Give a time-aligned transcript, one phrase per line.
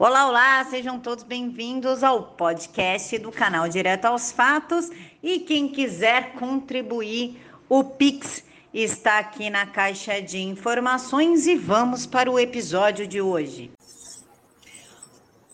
[0.00, 4.88] Olá, olá, sejam todos bem-vindos ao podcast do canal Direto aos Fatos.
[5.20, 12.30] E quem quiser contribuir, o Pix está aqui na caixa de informações e vamos para
[12.30, 13.72] o episódio de hoje.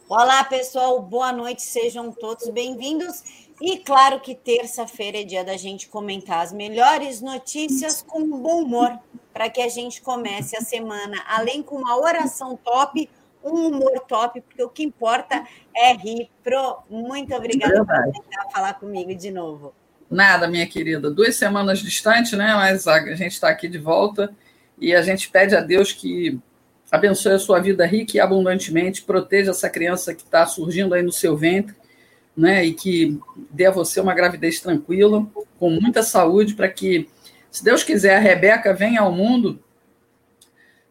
[0.07, 3.23] Olá, pessoal, boa noite, sejam todos bem-vindos.
[3.63, 8.99] E claro que terça-feira é dia da gente comentar as melhores notícias com bom humor,
[9.33, 13.09] para que a gente comece a semana, além com uma oração top
[13.45, 15.45] um humor top, porque o que importa
[15.77, 16.31] é rir.
[16.43, 19.75] Pro, muito obrigada por tentar falar comigo de novo.
[20.11, 21.11] Nada, minha querida.
[21.11, 22.55] Duas semanas distante, né?
[22.55, 24.35] Mas a gente está aqui de volta
[24.79, 26.41] e a gente pede a Deus que
[26.91, 31.13] abençoe a sua vida rica e abundantemente, proteja essa criança que está surgindo aí no
[31.13, 31.75] seu ventre,
[32.37, 32.65] né?
[32.65, 33.19] E que
[33.51, 35.27] dê a você uma gravidez tranquila,
[35.59, 37.09] com muita saúde, para que,
[37.51, 39.59] se Deus quiser, a Rebeca venha ao mundo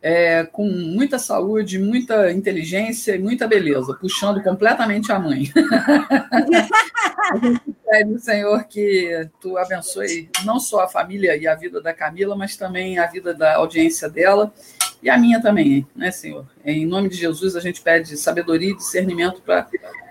[0.03, 5.49] é, com muita saúde, muita inteligência e muita beleza, puxando completamente a mãe.
[7.89, 12.57] pede, Senhor, que tu abençoe não só a família e a vida da Camila, mas
[12.57, 14.53] também a vida da audiência dela
[15.01, 16.45] e a minha também, né, Senhor?
[16.65, 19.69] Em nome de Jesus, a gente pede sabedoria e discernimento para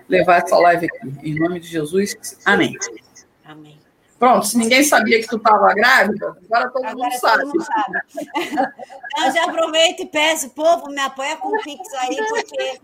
[0.09, 1.13] levar essa live aqui.
[1.21, 2.75] Em nome de Jesus, amém.
[3.45, 3.82] Amém.
[4.23, 7.43] Pronto, se ninguém sabia que tu estava grávida, agora todo agora mundo sabe.
[7.43, 7.99] Todo mundo sabe.
[9.11, 12.81] então já aproveito e peço, povo, me apoia com o Pix aí, porque.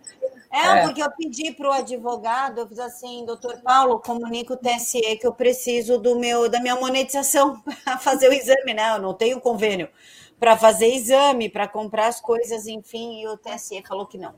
[0.51, 0.81] É, é.
[0.81, 5.25] porque eu pedi para o advogado, eu fiz assim, doutor Paulo, comunica o TSE que
[5.25, 8.95] eu preciso do meu, da minha monetização para fazer o exame, né?
[8.95, 9.87] Eu não tenho convênio
[10.37, 14.33] para fazer exame, para comprar as coisas, enfim, e o TSE falou que não.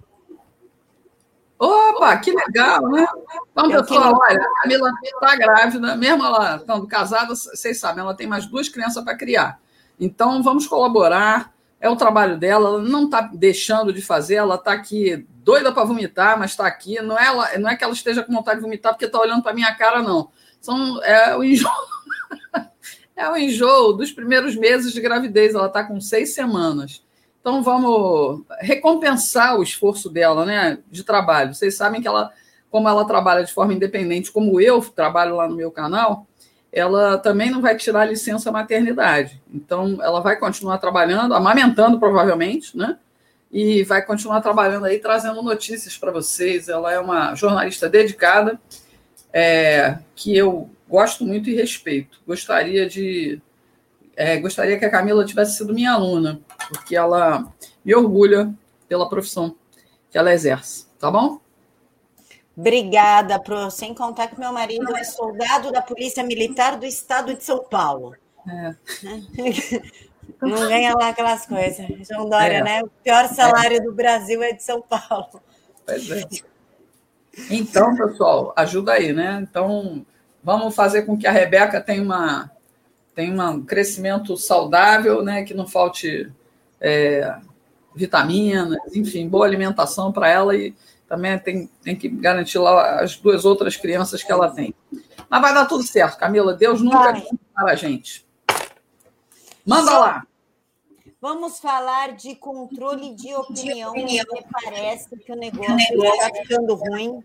[1.64, 3.06] Opa, que legal, né?
[3.52, 8.26] Então, pessoal, olha, a Camila está grávida, mesmo ela estando casada, vocês sabem, ela tem
[8.26, 9.60] mais duas crianças para criar.
[10.00, 14.74] Então, vamos colaborar, é o trabalho dela, ela não está deixando de fazer, ela está
[14.74, 17.00] aqui doida para vomitar, mas está aqui.
[17.00, 19.44] Não é, ela, não é que ela esteja com vontade de vomitar porque está olhando
[19.44, 20.32] para minha cara, não.
[20.60, 21.70] São, é o enjoo.
[23.16, 27.04] é o enjoo dos primeiros meses de gravidez, ela está com seis semanas.
[27.42, 31.54] Então vamos recompensar o esforço dela, né, de trabalho.
[31.54, 32.32] Vocês sabem que ela,
[32.70, 36.28] como ela trabalha de forma independente, como eu trabalho lá no meu canal,
[36.72, 39.42] ela também não vai tirar licença maternidade.
[39.52, 42.98] Então ela vai continuar trabalhando, amamentando provavelmente, né?
[43.52, 46.70] E vai continuar trabalhando aí, trazendo notícias para vocês.
[46.70, 48.62] Ela é uma jornalista dedicada,
[49.34, 52.22] é, que eu gosto muito e respeito.
[52.26, 53.42] Gostaria de
[54.16, 56.40] é, gostaria que a Camila tivesse sido minha aluna,
[56.70, 57.52] porque ela
[57.84, 58.54] me orgulha
[58.88, 59.56] pela profissão
[60.10, 61.40] que ela exerce, tá bom?
[62.56, 63.72] Obrigada, Pro.
[63.72, 68.16] Sem contar que meu marido é soldado da Polícia Militar do Estado de São Paulo.
[68.48, 68.76] É.
[70.42, 71.88] Não ganha lá aquelas coisas.
[72.08, 72.64] João Dória, é.
[72.64, 72.82] né?
[72.84, 73.80] O pior salário é.
[73.80, 75.42] do Brasil é de São Paulo.
[75.86, 76.24] Pois é.
[77.50, 79.40] Então, pessoal, ajuda aí, né?
[79.42, 80.06] Então,
[80.44, 82.52] vamos fazer com que a Rebeca tenha uma
[83.14, 86.32] tem um crescimento saudável, né, que não falte
[86.80, 87.36] é,
[87.96, 90.74] vitaminas, enfim, boa alimentação para ela e
[91.08, 94.74] também tem, tem que garantir lá as duas outras crianças que ela tem.
[95.30, 96.54] Mas vai dar tudo certo, Camila.
[96.54, 97.22] Deus nunca
[97.54, 98.26] para a gente.
[99.66, 100.00] Manda Só...
[100.00, 100.28] lá.
[101.22, 107.24] Vamos falar de controle de opinião, porque parece que o negócio está ficando ruim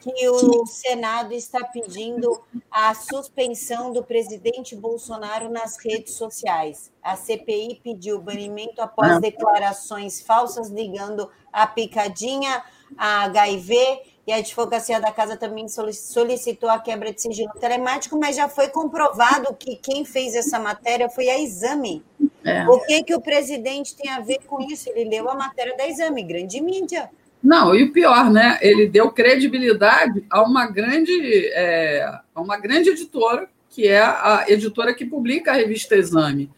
[0.00, 6.90] que o Senado está pedindo a suspensão do presidente Bolsonaro nas redes sociais.
[7.00, 12.64] A CPI pediu banimento após declarações falsas ligando a picadinha,
[12.98, 18.36] a HIV e a advocacia da casa também solicitou a quebra de sigilo telemático, mas
[18.36, 22.02] já foi comprovado que quem fez essa matéria foi a Exame.
[22.42, 22.66] É.
[22.66, 24.88] O que, que o presidente tem a ver com isso?
[24.90, 27.10] Ele leu a matéria da Exame, grande mídia.
[27.42, 28.58] Não, e o pior, né?
[28.62, 32.02] Ele deu credibilidade a uma grande, é,
[32.34, 36.50] a uma grande editora, que é a editora que publica a revista Exame,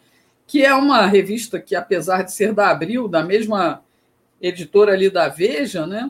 [0.45, 3.83] que é uma revista que, apesar de ser da Abril, da mesma
[4.41, 6.09] editora ali da Veja, né?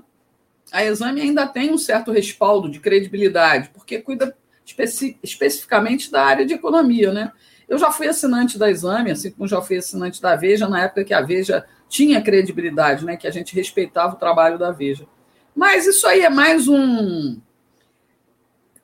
[0.72, 6.46] A Exame ainda tem um certo respaldo de credibilidade, porque cuida especi especificamente da área
[6.46, 7.32] de economia, né?
[7.68, 11.04] Eu já fui assinante da Exame, assim como já fui assinante da Veja, na época
[11.04, 13.18] que a Veja tinha credibilidade, né?
[13.18, 15.06] Que a gente respeitava o trabalho da Veja.
[15.56, 17.40] Mas isso aí é mais um.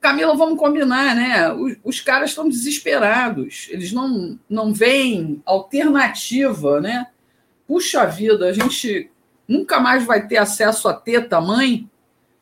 [0.01, 1.53] Camila, vamos combinar, né?
[1.53, 7.07] Os, os caras estão desesperados, eles não, não veem alternativa, né?
[7.65, 9.09] Puxa vida, a gente
[9.47, 11.89] nunca mais vai ter acesso a teta mãe,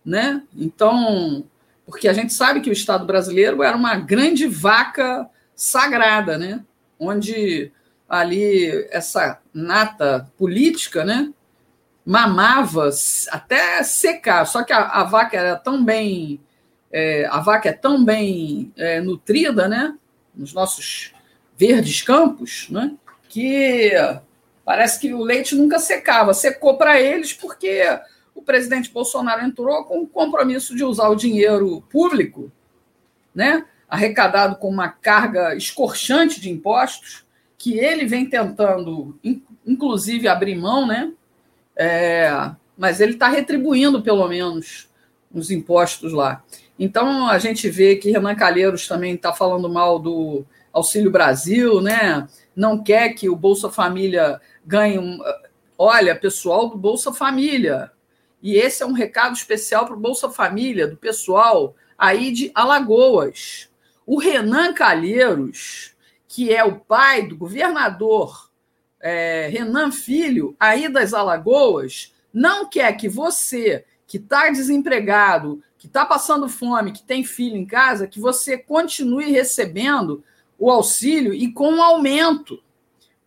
[0.06, 0.44] né?
[0.56, 1.44] Então,
[1.86, 6.64] porque a gente sabe que o Estado brasileiro era uma grande vaca sagrada, né?
[7.00, 7.72] Onde
[8.08, 11.32] ali essa nata política, né?
[12.06, 12.90] mamava
[13.30, 14.46] até secar.
[14.46, 16.40] Só que a, a vaca era tão bem.
[16.92, 19.96] É, a vaca é tão bem é, nutrida, né?
[20.36, 21.14] Nos nossos
[21.58, 22.94] verdes campos, né?
[23.30, 23.92] Que
[24.72, 26.34] parece que o leite nunca secava.
[26.34, 27.84] Secou para eles porque
[28.34, 32.50] o presidente Bolsonaro entrou com o compromisso de usar o dinheiro público,
[33.36, 33.66] né?
[33.90, 37.26] Arrecadado com uma carga escorchante de impostos,
[37.58, 39.20] que ele vem tentando,
[39.68, 41.12] inclusive, abrir mão, né?
[41.76, 42.32] É,
[42.78, 44.88] mas ele está retribuindo, pelo menos,
[45.34, 46.42] os impostos lá.
[46.80, 52.26] Então, a gente vê que Renan Calheiros também está falando mal do Auxílio Brasil, né?
[52.56, 55.00] não quer que o Bolsa Família ganhe.
[55.00, 55.20] Um...
[55.78, 57.92] Olha, pessoal do Bolsa Família,
[58.42, 63.70] e esse é um recado especial para o Bolsa Família, do pessoal aí de Alagoas.
[64.06, 65.96] O Renan Calheiros,
[66.28, 68.50] que é o pai do governador
[69.00, 76.06] é, Renan Filho, aí das Alagoas, não quer que você, que está desempregado, que está
[76.06, 80.24] passando fome, que tem filho em casa, que você continue recebendo
[80.58, 82.62] o auxílio e com um aumento.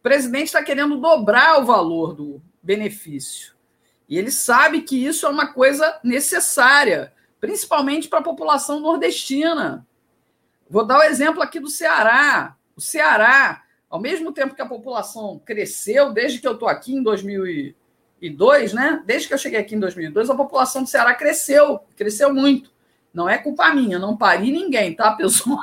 [0.04, 3.54] Presidente está querendo dobrar o valor do benefício.
[4.06, 7.10] E ele sabe que isso é uma coisa necessária,
[7.40, 9.86] principalmente para a população nordestina.
[10.68, 12.54] Vou dar o exemplo aqui do Ceará.
[12.76, 17.02] O Ceará ao mesmo tempo que a população cresceu, desde que eu estou aqui em
[17.02, 19.02] 2002, né?
[19.06, 22.70] Desde que eu cheguei aqui em 2002, a população do Ceará cresceu, cresceu muito.
[23.14, 25.62] Não é culpa minha, não pari ninguém, tá, pessoal?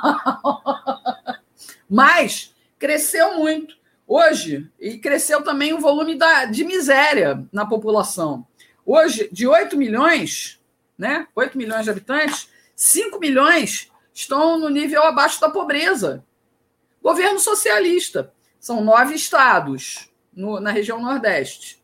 [1.88, 3.80] Mas cresceu muito.
[4.14, 8.46] Hoje, e cresceu também o volume da, de miséria na população.
[8.84, 10.60] Hoje, de 8 milhões,
[10.98, 11.26] né?
[11.34, 16.22] 8 milhões de habitantes, 5 milhões estão no nível abaixo da pobreza.
[17.02, 18.30] Governo socialista.
[18.60, 21.82] São nove estados no, na região Nordeste.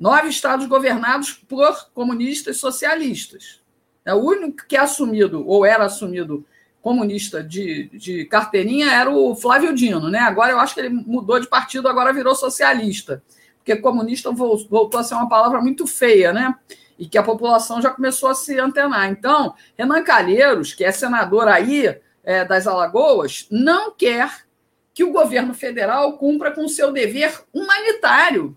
[0.00, 3.60] Nove estados governados por comunistas socialistas.
[4.02, 6.46] É o único que é assumido, ou era assumido
[6.84, 10.10] comunista de, de carteirinha, era o Flávio Dino.
[10.10, 10.18] Né?
[10.18, 13.22] Agora eu acho que ele mudou de partido, agora virou socialista.
[13.56, 16.54] Porque comunista voltou a ser uma palavra muito feia, né?
[16.98, 19.10] E que a população já começou a se antenar.
[19.10, 24.44] Então, Renan Calheiros, que é senador aí é, das Alagoas não quer
[24.92, 28.54] que o governo federal cumpra com o seu dever humanitário,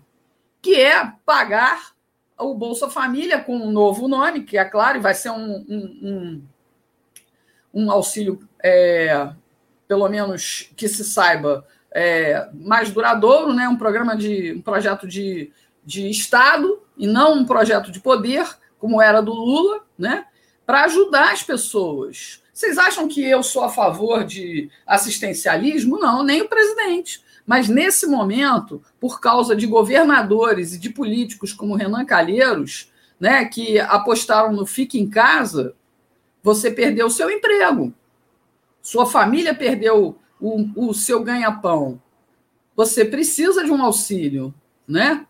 [0.60, 1.92] que é pagar
[2.38, 6.42] o Bolsa Família com um novo nome, que é claro, vai ser um, um, um,
[7.78, 9.30] um auxílio, é,
[9.86, 13.68] pelo menos que se saiba, é, mais duradouro, né?
[13.68, 15.52] um programa de um projeto de,
[15.84, 18.46] de Estado e não um projeto de poder,
[18.78, 20.26] como era do Lula, né?
[20.66, 22.42] para ajudar as pessoas.
[22.52, 25.98] Vocês acham que eu sou a favor de assistencialismo?
[25.98, 27.22] Não, nem o presidente.
[27.46, 33.78] Mas nesse momento, por causa de governadores e de políticos como Renan Calheiros, né, que
[33.78, 35.74] apostaram no fique em casa,
[36.48, 37.92] você perdeu o seu emprego.
[38.80, 42.00] Sua família perdeu o, o seu ganha-pão.
[42.74, 44.54] Você precisa de um auxílio,
[44.86, 45.26] né?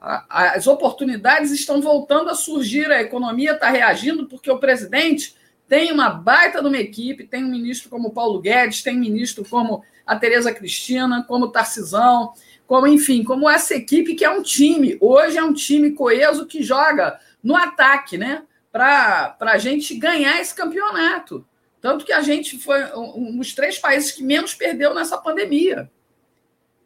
[0.00, 5.36] As oportunidades estão voltando a surgir, a economia está reagindo porque o presidente
[5.68, 9.84] tem uma baita de uma equipe, tem um ministro como Paulo Guedes, tem ministro como
[10.06, 12.32] a Tereza Cristina, como Tarcisão,
[12.66, 14.96] como, enfim, como essa equipe que é um time.
[15.02, 18.42] Hoje é um time coeso que joga no ataque, né?
[18.72, 21.46] Para a gente ganhar esse campeonato.
[21.80, 25.90] Tanto que a gente foi um dos três países que menos perdeu nessa pandemia.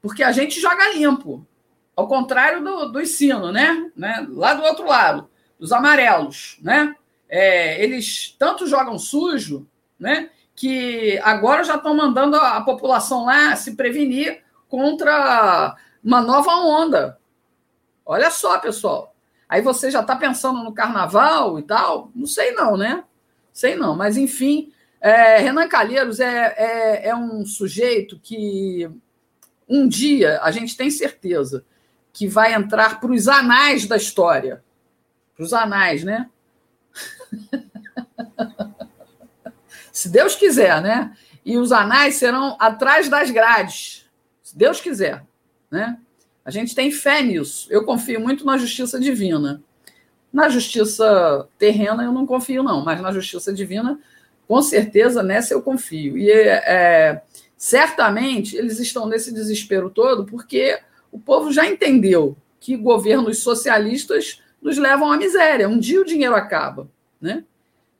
[0.02, 1.46] Porque a gente joga limpo.
[1.94, 3.90] Ao contrário do, do ensino, né?
[3.96, 4.26] né?
[4.30, 6.94] Lá do outro lado, dos amarelos, né?
[7.28, 9.66] é, eles tanto jogam sujo,
[9.98, 10.30] né?
[10.54, 17.18] Que agora já estão mandando a, a população lá se prevenir contra uma nova onda.
[18.04, 19.14] Olha só, pessoal.
[19.48, 22.10] Aí você já está pensando no carnaval e tal?
[22.14, 23.04] Não sei não, né?
[23.52, 28.90] Sei não, mas enfim, é, Renan Calheiros é, é, é, um sujeito que
[29.68, 31.64] um dia a gente tem certeza
[32.12, 34.64] que vai entrar para os anais da história.
[35.34, 36.28] Para os anais, né?
[39.92, 41.16] Se Deus quiser, né?
[41.44, 44.04] E os anais serão atrás das grades,
[44.42, 45.24] se Deus quiser,
[45.70, 45.98] né?
[46.46, 47.66] A gente tem fé nisso.
[47.70, 49.60] Eu confio muito na justiça divina.
[50.32, 53.98] Na justiça terrena eu não confio não, mas na justiça divina,
[54.48, 56.16] com certeza nessa eu confio.
[56.16, 57.20] E é,
[57.56, 60.78] certamente eles estão nesse desespero todo porque
[61.12, 65.68] o povo já entendeu que governos socialistas nos levam à miséria.
[65.68, 66.88] Um dia o dinheiro acaba
[67.20, 67.44] né?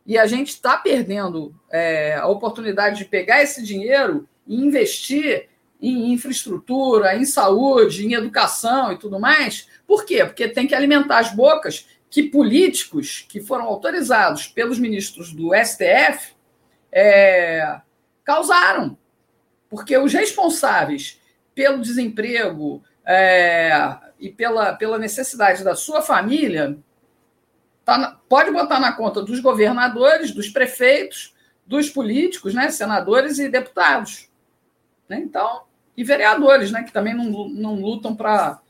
[0.05, 5.49] E a gente está perdendo é, a oportunidade de pegar esse dinheiro e investir
[5.81, 9.69] em infraestrutura, em saúde, em educação e tudo mais.
[9.87, 10.25] Por quê?
[10.25, 16.35] Porque tem que alimentar as bocas que políticos que foram autorizados pelos ministros do STF
[16.91, 17.81] é,
[18.25, 18.97] causaram.
[19.69, 21.21] Porque os responsáveis
[21.55, 26.79] pelo desemprego é, e pela, pela necessidade da sua família
[27.85, 34.26] tá pode botar na conta dos governadores, dos prefeitos, dos políticos, né, senadores e deputados.
[35.09, 35.21] Né?
[35.21, 35.63] Então,
[35.97, 38.61] e vereadores, né, que também não, não lutam para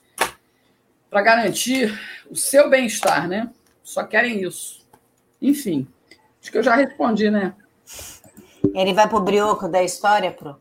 [1.10, 1.98] garantir
[2.30, 3.50] o seu bem-estar, né?
[3.82, 4.86] Só querem isso.
[5.40, 5.86] Enfim,
[6.40, 7.54] acho que eu já respondi, né?
[8.74, 10.60] Ele vai para o brioco da história, Pro?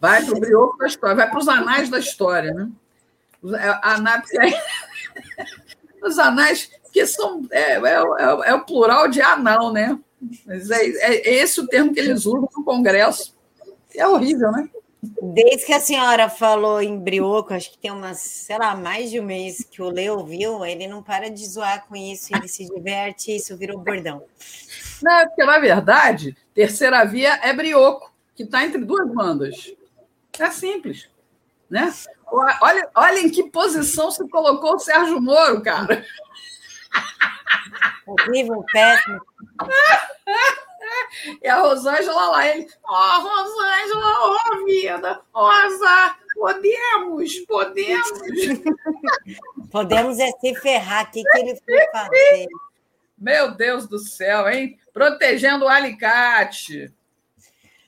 [0.00, 2.68] Vai para o brioco da história, vai para os anais da história, né?
[3.82, 4.36] A análise
[6.02, 7.46] Os anais, que são.
[7.50, 9.98] É, é, é, é, o plural de anal, né?
[10.46, 13.36] Mas é, é esse o termo que eles usam no Congresso.
[13.94, 14.68] É horrível, né?
[15.00, 19.20] Desde que a senhora falou em brioco, acho que tem umas, sei lá, mais de
[19.20, 22.66] um mês que o Leo viu, ele não para de zoar com isso, ele se
[22.66, 24.24] diverte, isso virou bordão.
[25.00, 29.72] Não, porque na verdade, terceira via é brioco, que está entre duas bandas.
[30.36, 31.08] É simples.
[31.70, 31.92] Né?
[32.60, 36.04] Olha, olha em que posição se colocou o Sérgio Moro, cara.
[38.04, 39.20] Horrível, péssimo.
[41.42, 47.38] E a Rosângela lá, ele, ó, oh, Rosângela, ó, oh, vida, ó, oh, azar, podemos,
[47.40, 48.20] podemos.
[49.70, 52.46] podemos é se ferrar, o que, que ele foi fazer?
[53.16, 54.78] Meu Deus do céu, hein?
[54.92, 56.92] Protegendo o alicate.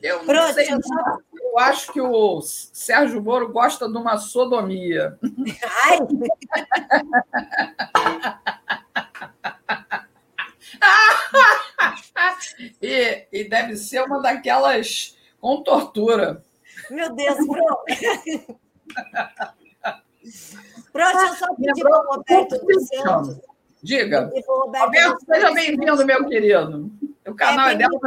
[0.03, 5.19] Eu não sei, eu acho que o Sérgio Moro gosta de uma sodomia.
[5.85, 5.99] Ai!
[12.83, 16.45] e, e deve ser uma daquelas com tortura.
[16.91, 17.85] Meu Deus, Pro.
[20.93, 23.41] Pro, eu só pedir para o Roberto dos Santos.
[23.83, 24.31] Diga.
[24.47, 26.91] Roberto, seja bem-vindo, meu querido.
[27.27, 27.99] O canal é, é dela,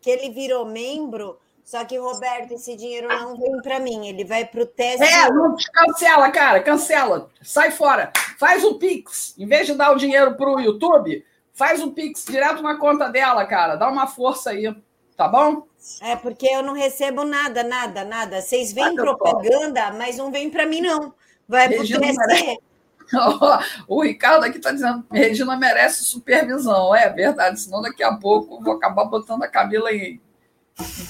[0.00, 1.38] que ele virou membro.
[1.64, 5.02] Só que, Roberto, esse dinheiro não vem para mim, ele vai para o teste.
[5.02, 7.30] É, não cancela, cara, cancela.
[7.42, 8.12] Sai fora.
[8.38, 9.34] Faz o Pix.
[9.38, 13.08] Em vez de dar o dinheiro para o YouTube, faz o Pix direto na conta
[13.08, 13.76] dela, cara.
[13.76, 14.76] Dá uma força aí,
[15.16, 15.66] tá bom?
[16.02, 18.42] É, porque eu não recebo nada, nada, nada.
[18.42, 21.14] Vocês veem propaganda, mas não vem para mim, não.
[21.48, 22.74] Vai para o
[23.86, 26.94] o Ricardo aqui está dizendo que Regina merece supervisão.
[26.94, 30.20] É verdade, senão daqui a pouco vou acabar botando a Camila em,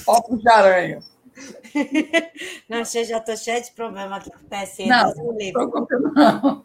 [0.05, 0.99] palco de aranha.
[2.69, 4.87] Não, eu já estou cheia de problema aqui com o PSN.
[4.87, 6.63] Não, não.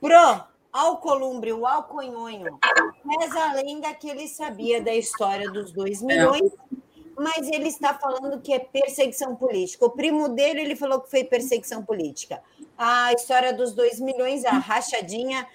[0.00, 2.58] Pro, Alcolumbre, o Alconhonho,
[3.04, 6.76] reza a lenda que ele sabia da história dos dois milhões, é.
[7.16, 9.86] mas ele está falando que é perseguição política.
[9.86, 12.42] O primo dele, ele falou que foi perseguição política.
[12.76, 15.46] A história dos dois milhões, a rachadinha.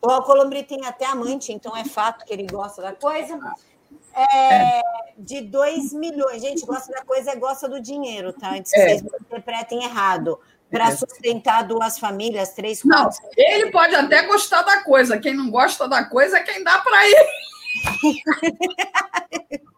[0.00, 3.38] O Alcolumbre tem até amante, então é fato que ele gosta da coisa.
[4.14, 4.80] É,
[5.16, 6.40] de 2 milhões.
[6.42, 8.52] Gente, gosta da coisa é gosta do dinheiro, tá?
[8.52, 8.88] Antes que é.
[8.88, 10.38] vocês interpretem errado
[10.70, 13.18] para sustentar duas famílias, três, quatro.
[13.22, 15.18] Não, ele pode até gostar da coisa.
[15.18, 17.28] Quem não gosta da coisa é quem dá para ele.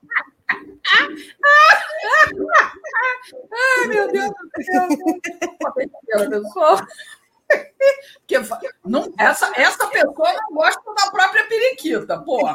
[3.53, 4.62] Ai, meu Deus do
[6.49, 6.87] céu.
[8.21, 12.49] Porque não, essa, essa pessoa não gosta da própria periquita, pô.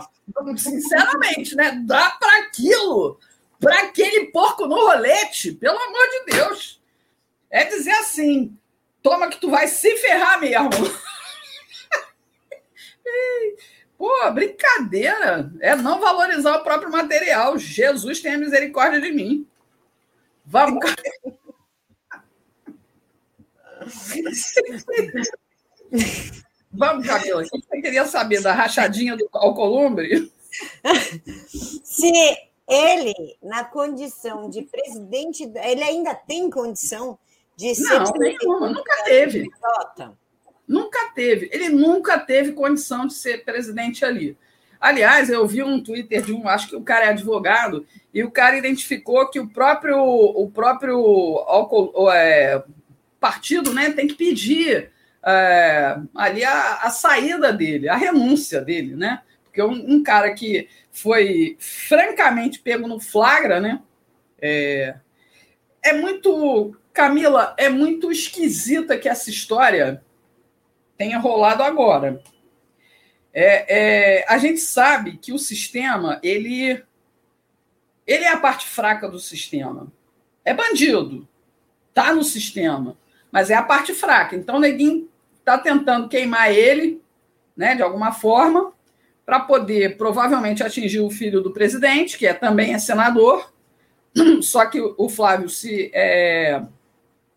[0.58, 1.84] Sinceramente, né?
[1.86, 3.20] Dá para aquilo,
[3.60, 6.82] para aquele porco no rolete, pelo amor de Deus.
[7.50, 8.58] É dizer assim:
[9.02, 10.70] toma que tu vai se ferrar mesmo.
[13.98, 15.52] Pô, brincadeira.
[15.62, 17.58] É não valorizar o próprio material.
[17.58, 19.48] Jesus tenha misericórdia de mim.
[20.46, 20.84] Vamos.
[26.72, 27.42] Vamos, Camila.
[27.42, 30.32] O que você queria saber da rachadinha do Alcolumbre?
[31.84, 32.12] Se
[32.68, 37.18] ele, na condição de presidente, ele ainda tem condição
[37.56, 38.00] de ser.
[38.00, 39.48] Não, nenhuma, nunca teve.
[40.68, 41.50] Nunca teve.
[41.54, 44.38] Ele nunca teve condição de ser presidente ali.
[44.80, 48.32] Aliás, eu vi um Twitter de um, acho que o cara é advogado, e o
[48.32, 51.40] cara identificou que o próprio, o próprio
[52.12, 52.64] é,
[53.26, 54.92] partido né, tem que pedir
[55.26, 59.24] é, ali a, a, saída dele, a renúncia dele, né?
[59.44, 63.82] Porque um, um cara que foi francamente pego no flagra, né?
[64.40, 64.96] É,
[65.84, 70.04] é muito Camila, é muito esquisita que essa história
[70.96, 72.22] tenha rolado agora.
[73.34, 76.84] É, é, a gente sabe que o sistema ele
[78.06, 79.92] ele é a parte fraca do sistema.
[80.44, 81.28] É bandido,
[81.92, 82.96] tá no sistema,
[83.36, 84.34] mas é a parte fraca.
[84.34, 87.02] Então, o Neguinho está tentando queimar ele,
[87.54, 88.72] né, de alguma forma,
[89.26, 93.52] para poder provavelmente atingir o filho do presidente, que é também é senador.
[94.42, 96.64] Só que o Flávio se é,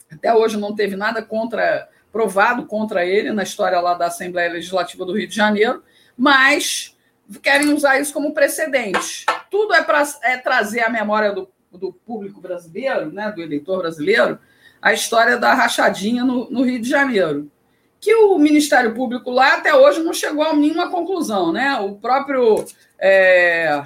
[0.08, 5.04] até hoje não teve nada contra provado contra ele na história lá da Assembleia Legislativa
[5.04, 5.82] do Rio de Janeiro,
[6.16, 6.96] mas
[7.42, 9.26] querem usar isso como precedente.
[9.50, 14.38] Tudo é para é trazer à memória do, do público brasileiro, né, do eleitor brasileiro,
[14.80, 17.50] a história da rachadinha no, no Rio de Janeiro
[18.00, 21.78] que o Ministério Público lá até hoje não chegou a nenhuma conclusão, né?
[21.80, 22.64] O próprio.
[22.98, 23.84] É,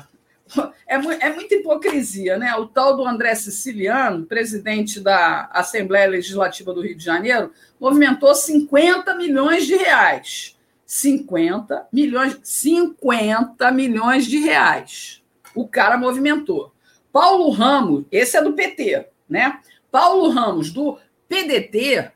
[0.86, 2.54] é, é muita hipocrisia, né?
[2.56, 9.14] O tal do André Siciliano, presidente da Assembleia Legislativa do Rio de Janeiro, movimentou 50
[9.14, 10.58] milhões de reais.
[10.84, 15.22] 50 milhões, 50 milhões de reais.
[15.54, 16.70] O cara movimentou.
[17.10, 19.58] Paulo Ramos, esse é do PT, né?
[19.92, 22.10] Paulo Ramos, do PDT,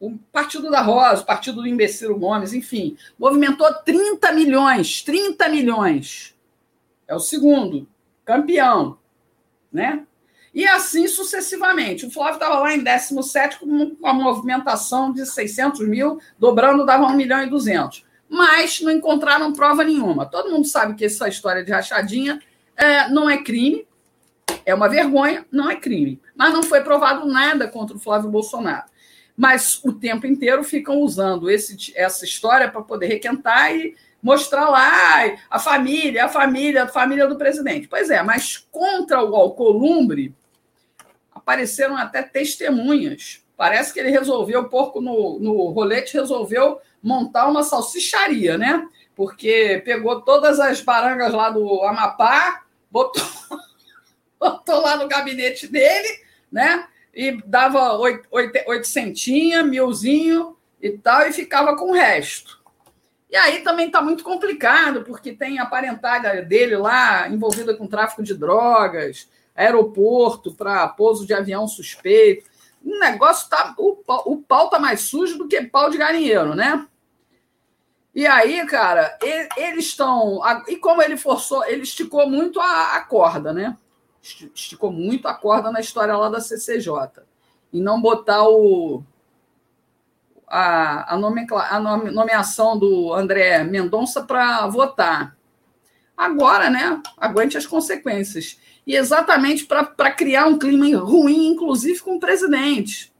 [0.00, 6.34] o Partido da Rosa, o Partido do Imbecil Gomes, enfim, movimentou 30 milhões, 30 milhões.
[7.06, 7.88] É o segundo,
[8.24, 8.98] campeão,
[9.72, 10.04] né?
[10.52, 12.04] E assim sucessivamente.
[12.04, 17.16] O Flávio estava lá em 17 com uma movimentação de 600 mil, dobrando dava 1
[17.16, 18.04] milhão e 200.
[18.28, 20.26] Mas não encontraram prova nenhuma.
[20.26, 22.40] Todo mundo sabe que essa história de rachadinha
[22.76, 23.86] é, não é crime,
[24.66, 26.20] é uma vergonha, não é crime.
[26.34, 28.92] Mas não foi provado nada contra o Flávio Bolsonaro
[29.36, 35.36] mas o tempo inteiro ficam usando esse, essa história para poder requentar e mostrar lá
[35.50, 37.88] a família, a família, a família do presidente.
[37.88, 40.34] Pois é, mas contra o Alcolumbre
[41.34, 43.42] apareceram até testemunhas.
[43.56, 48.86] Parece que ele resolveu, o porco no, no rolete resolveu montar uma salsicharia, né?
[49.14, 53.22] Porque pegou todas as barangas lá do Amapá, botou,
[54.42, 56.20] botou lá no gabinete dele,
[56.50, 56.86] né?
[57.14, 58.26] e dava oito,
[58.66, 62.60] oitocentinha, milzinho e tal, e ficava com o resto.
[63.30, 68.22] E aí também está muito complicado, porque tem a parentada dele lá envolvida com tráfico
[68.22, 72.50] de drogas, aeroporto para pouso de avião suspeito.
[72.84, 73.74] O negócio tá.
[73.78, 76.86] O, o pau tá mais sujo do que pau de galinheiro, né?
[78.14, 79.16] E aí, cara,
[79.56, 80.40] eles estão.
[80.68, 83.76] E como ele forçou, ele esticou muito a, a corda, né?
[84.22, 87.22] Esticou muito a corda na história lá da CCJ.
[87.72, 89.02] E não botar o,
[90.46, 95.36] a, a, nomencla, a nomeação do André Mendonça para votar.
[96.16, 97.00] Agora, né?
[97.18, 98.58] Aguente as consequências.
[98.86, 103.12] E exatamente para criar um clima ruim, inclusive com o presidente.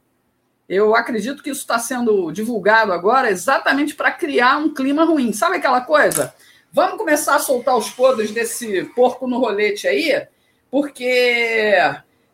[0.69, 5.33] Eu acredito que isso está sendo divulgado agora exatamente para criar um clima ruim.
[5.33, 6.33] Sabe aquela coisa?
[6.71, 10.27] Vamos começar a soltar os podres desse porco no rolete aí?
[10.73, 11.71] Porque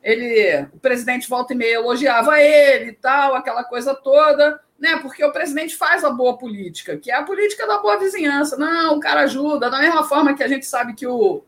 [0.01, 4.97] ele, o presidente volta e meia elogiava ele e tal, aquela coisa toda, né?
[5.01, 8.55] Porque o presidente faz a boa política, que é a política da boa vizinhança.
[8.55, 11.43] Não, o cara ajuda, da mesma forma que a gente sabe que o,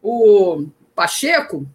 [0.00, 1.66] o Pacheco,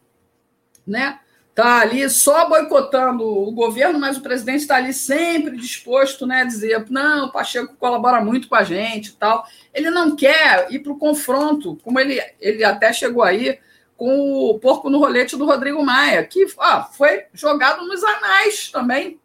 [0.87, 1.19] né?
[1.53, 6.45] Tá ali só boicotando o governo, mas o presidente está ali sempre disposto, né, a
[6.45, 9.45] dizer, não, o Pacheco colabora muito com a gente e tal.
[9.73, 13.59] Ele não quer ir para o confronto, como ele, ele até chegou aí
[13.97, 19.19] com o porco no rolete do Rodrigo Maia, que ó, foi jogado nos anais também.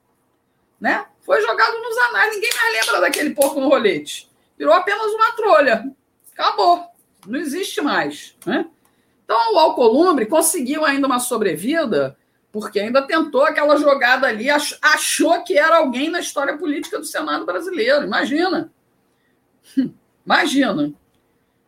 [0.81, 1.05] Né?
[1.23, 4.31] Foi jogado nos anais, ninguém mais lembra daquele porco no rolete.
[4.57, 5.91] Virou apenas uma trolha.
[6.33, 6.87] Acabou.
[7.27, 8.37] Não existe mais.
[8.47, 8.67] Né?
[9.25, 12.17] Então, o Alcolumbre conseguiu ainda uma sobrevida,
[12.51, 17.45] porque ainda tentou aquela jogada ali, achou que era alguém na história política do Senado
[17.45, 18.05] brasileiro.
[18.05, 18.73] Imagina.
[20.25, 20.93] Imagina.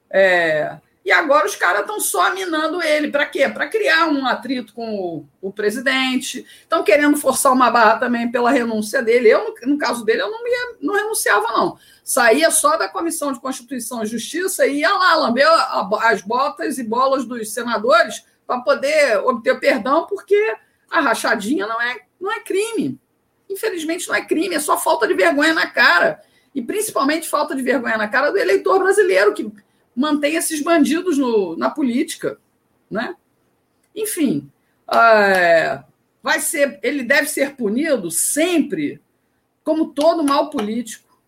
[0.08, 3.10] É, e agora os caras estão só minando ele.
[3.10, 3.48] Para quê?
[3.48, 6.46] Para criar um atrito com o, o presidente.
[6.60, 9.30] Estão querendo forçar uma barra também pela renúncia dele.
[9.30, 11.78] Eu, no, caso dele, eu não, ia, não renunciava, não.
[12.04, 15.48] Saía só da Comissão de Constituição e Justiça e ia lá lamber
[16.02, 20.54] as botas e bolas dos senadores para poder obter perdão, porque
[20.90, 23.00] a rachadinha não é, não é crime.
[23.48, 26.20] Infelizmente, não é crime, é só falta de vergonha na cara.
[26.54, 29.50] E principalmente falta de vergonha na cara do eleitor brasileiro, que
[29.94, 32.38] mantém esses bandidos no, na política,
[32.90, 33.16] né?
[33.94, 34.50] Enfim,
[34.92, 35.82] é,
[36.22, 39.00] vai ser, ele deve ser punido sempre,
[39.62, 41.18] como todo mal político.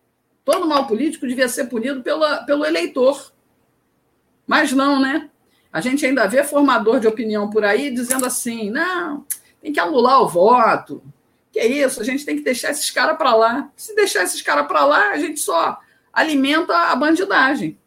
[0.43, 3.33] Todo mal político devia ser punido pela, pelo eleitor.
[4.45, 5.29] Mas não, né?
[5.71, 9.25] A gente ainda vê formador de opinião por aí dizendo assim: não,
[9.61, 11.01] tem que anular o voto.
[11.51, 12.01] Que é isso?
[12.01, 13.71] A gente tem que deixar esses caras para lá.
[13.75, 15.79] Se deixar esses caras para lá, a gente só
[16.11, 17.77] alimenta a bandidagem.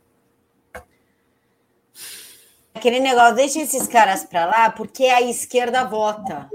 [2.77, 6.49] Aquele negócio, deixa esses caras para lá, porque a esquerda vota.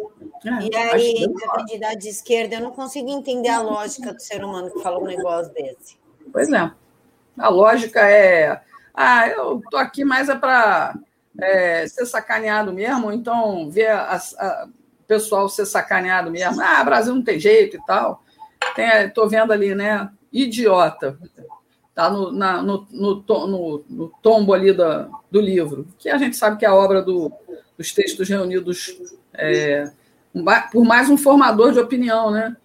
[0.44, 4.44] É, e aí, a candidato de esquerda, eu não consigo entender a lógica do ser
[4.44, 5.98] humano que fala um negócio desse.
[6.32, 6.72] Pois é.
[7.38, 8.62] A lógica é.
[8.94, 10.96] Ah, eu tô aqui mais é para
[11.40, 16.62] é, ser sacaneado mesmo, então ver o pessoal ser sacaneado mesmo.
[16.62, 18.24] Ah, Brasil não tem jeito e tal.
[18.78, 20.10] Estou vendo ali, né?
[20.32, 21.18] Idiota.
[21.94, 26.58] Tá no, no, no, no, no tombo ali da, do livro, que a gente sabe
[26.58, 27.32] que é a obra do,
[27.78, 28.98] dos textos reunidos
[29.34, 29.92] é,
[30.72, 32.56] por mais um formador de opinião, né?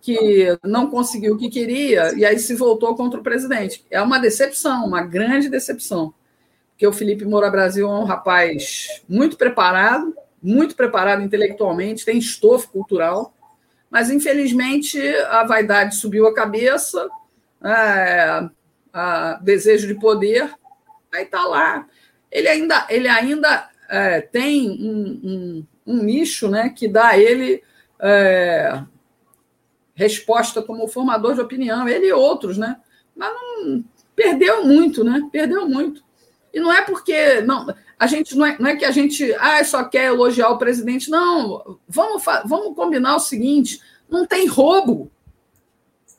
[0.00, 3.84] Que não conseguiu o que queria e aí se voltou contra o presidente.
[3.88, 6.12] É uma decepção, uma grande decepção.
[6.70, 12.68] Porque o Felipe Moura Brasil é um rapaz muito preparado, muito preparado intelectualmente, tem estofo
[12.70, 13.32] cultural,
[13.88, 17.08] mas infelizmente a vaidade subiu a cabeça,
[17.62, 18.48] é,
[19.42, 20.52] desejo de poder,
[21.12, 21.86] aí está lá.
[22.30, 27.62] Ele ainda, ele ainda é, tem um, um um nicho né, que dá a ele
[28.00, 28.82] é,
[29.94, 32.76] resposta como formador de opinião, ele e outros, né?
[33.14, 33.84] Mas não,
[34.16, 35.28] perdeu muito, né?
[35.30, 36.02] Perdeu muito.
[36.52, 37.40] E não é porque.
[37.42, 37.66] Não,
[37.98, 41.10] a gente não é, não é que a gente ah, só quer elogiar o presidente.
[41.10, 45.10] Não, vamos, vamos combinar o seguinte: não tem roubo.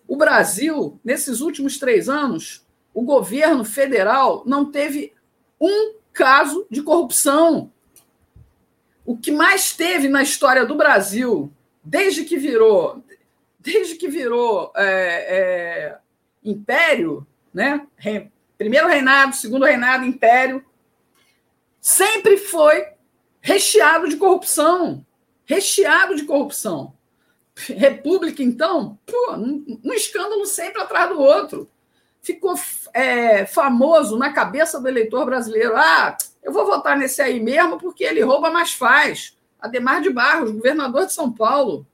[0.08, 2.63] O Brasil, nesses últimos três anos,
[2.94, 5.14] o governo federal não teve
[5.60, 7.72] um caso de corrupção
[9.06, 11.52] o que mais teve na história do Brasil,
[11.84, 13.04] desde que virou,
[13.60, 15.98] desde que virou é, é,
[16.44, 17.86] império, né?
[18.58, 20.64] Primeiro reinado, segundo reinado, império,
[21.82, 22.88] sempre foi
[23.42, 25.06] recheado de corrupção,
[25.44, 26.94] recheado de corrupção.
[27.56, 31.70] República, então, pô, um, um escândalo sempre atrás do outro.
[32.24, 32.56] Ficou
[32.94, 35.76] é, famoso na cabeça do eleitor brasileiro.
[35.76, 39.38] Ah, eu vou votar nesse aí mesmo porque ele rouba, mas faz.
[39.60, 41.86] Ademar de Barros, governador de São Paulo.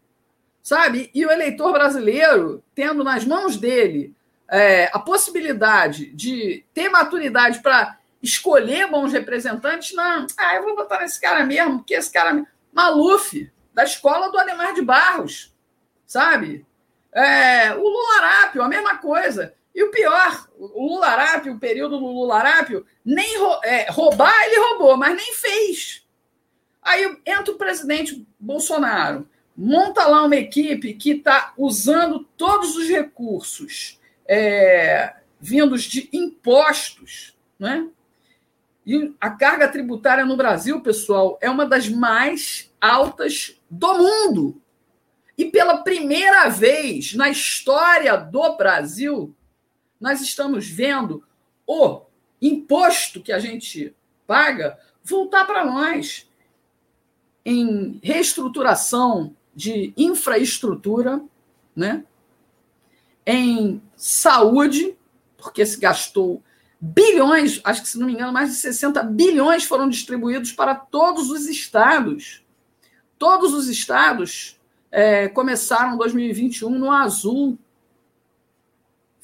[0.61, 1.09] Sabe?
[1.15, 4.15] E o eleitor brasileiro, tendo nas mãos dele
[4.47, 10.27] é, a possibilidade de ter maturidade para escolher bons representantes, não.
[10.37, 12.45] Ah, eu vou votar nesse cara mesmo, porque esse cara.
[12.71, 15.51] Maluf, da escola do Ademar de Barros.
[16.05, 16.65] Sabe?
[17.11, 19.55] É, o Lula Arápio, a mesma coisa.
[19.79, 24.59] E o pior, o Lula Arápio, o período do Lula Arápio, nem é, roubar ele
[24.59, 26.05] roubou, mas nem fez.
[26.81, 33.97] Aí entra o presidente Bolsonaro, monta lá uma equipe que está usando todos os recursos
[34.27, 37.87] é, vindos de impostos, né?
[38.85, 44.61] E a carga tributária no Brasil, pessoal, é uma das mais altas do mundo.
[45.37, 49.33] E pela primeira vez na história do Brasil,
[49.99, 51.23] nós estamos vendo
[51.67, 52.01] o
[52.41, 56.27] imposto que a gente paga voltar para nós
[57.45, 61.21] em reestruturação de infraestrutura,
[61.75, 62.05] né?
[63.25, 64.97] em saúde,
[65.37, 66.41] porque se gastou
[66.79, 71.29] bilhões, acho que se não me engano, mais de 60 bilhões foram distribuídos para todos
[71.29, 72.43] os estados.
[73.17, 74.59] Todos os estados
[74.91, 77.57] é, começaram 2021 no azul.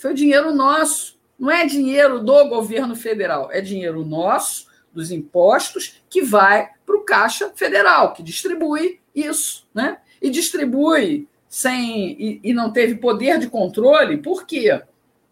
[0.06, 6.22] Foi dinheiro nosso, não é dinheiro do governo federal, é dinheiro nosso, dos impostos, que
[6.22, 9.98] vai para o Caixa Federal, que distribui isso, né?
[10.22, 14.80] E distribui sem e, e, não teve poder de controle, por quê?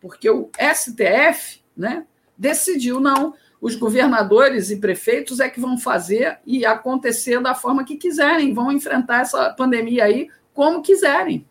[0.01, 3.35] Porque o STF né, decidiu não.
[3.61, 8.71] Os governadores e prefeitos é que vão fazer e acontecer da forma que quiserem, vão
[8.71, 11.45] enfrentar essa pandemia aí como quiserem.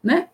[0.00, 0.28] Né?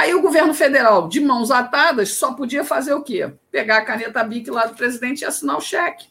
[0.00, 3.30] Aí o governo federal, de mãos atadas, só podia fazer o quê?
[3.50, 6.06] Pegar a caneta BIC lá do presidente e assinar o cheque.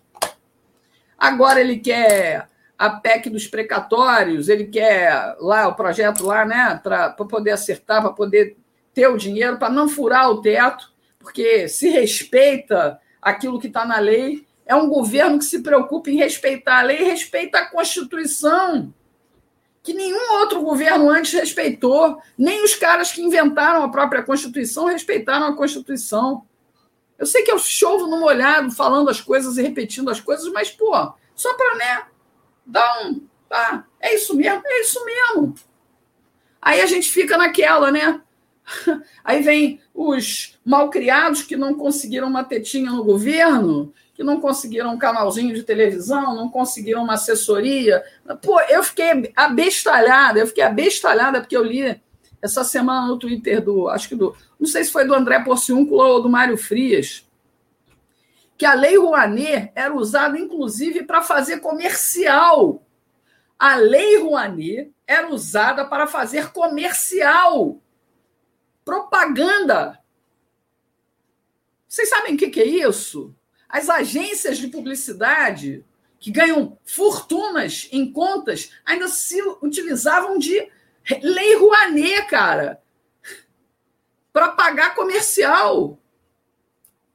[1.17, 2.47] Agora ele quer
[2.77, 8.13] a PEC dos precatórios, ele quer lá o projeto lá, né, para poder acertar, para
[8.13, 8.57] poder
[8.93, 13.97] ter o dinheiro, para não furar o teto, porque se respeita aquilo que está na
[13.97, 14.45] lei.
[14.67, 18.93] É um governo que se preocupa em respeitar a lei respeita a Constituição
[19.81, 25.47] que nenhum outro governo antes respeitou, nem os caras que inventaram a própria Constituição respeitaram
[25.47, 26.45] a Constituição.
[27.17, 30.69] Eu sei que eu chovo no molhado falando as coisas e repetindo as coisas, mas,
[30.69, 30.91] pô,
[31.35, 32.03] só para, né,
[32.65, 33.27] dar um.
[33.47, 34.61] Tá, é isso mesmo?
[34.63, 35.55] É isso mesmo.
[36.61, 38.21] Aí a gente fica naquela, né?
[39.23, 44.97] Aí vem os malcriados que não conseguiram uma tetinha no governo, que não conseguiram um
[44.97, 48.03] canalzinho de televisão, não conseguiram uma assessoria.
[48.41, 52.01] Pô, eu fiquei abestalhada, eu fiquei abestalhada porque eu li
[52.41, 56.09] essa semana no Twitter do, acho que do, não sei se foi do André Porciúncula
[56.09, 57.25] ou do Mário Frias,
[58.57, 62.83] que a Lei Rouanet era usada, inclusive, para fazer comercial.
[63.57, 67.81] A Lei Rouanet era usada para fazer comercial,
[68.83, 69.97] propaganda.
[71.87, 73.33] Vocês sabem o que é isso?
[73.69, 75.85] As agências de publicidade
[76.19, 80.69] que ganham fortunas em contas ainda se utilizavam de
[81.21, 82.81] Lei Rouanet, cara,
[84.33, 85.99] para pagar comercial.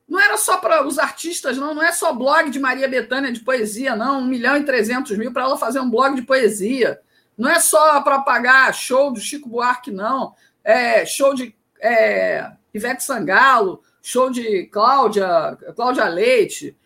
[0.09, 1.75] Não era só para os artistas, não.
[1.75, 4.21] Não é só blog de Maria Bethânia de poesia, não.
[4.21, 7.01] Um milhão e trezentos mil para ela fazer um blog de poesia.
[7.37, 10.35] Não é só para pagar show do Chico Buarque, não.
[10.63, 16.77] É show de é, Ivete Sangalo, show de Cláudia, Cláudia Leite.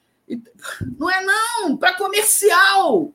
[0.96, 1.76] Não é, não.
[1.76, 3.12] Para comercial.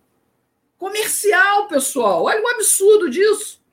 [0.78, 2.24] Comercial, pessoal.
[2.24, 3.64] Olha o absurdo disso.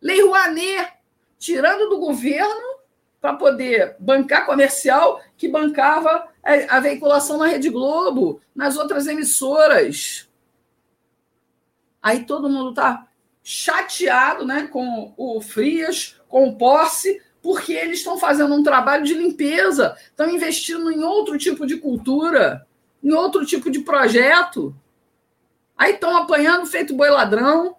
[0.00, 0.94] Lei Rouanet,
[1.38, 2.78] tirando do governo
[3.20, 6.26] para poder bancar comercial que bancava
[6.70, 10.26] a veiculação na Rede Globo, nas outras emissoras.
[12.00, 13.06] Aí todo mundo está
[13.42, 19.14] chateado né, com o Frias, com o Porsche, porque eles estão fazendo um trabalho de
[19.14, 22.66] limpeza, estão investindo em outro tipo de cultura,
[23.00, 24.74] em outro tipo de projeto.
[25.78, 27.76] Aí estão apanhando feito boi ladrão,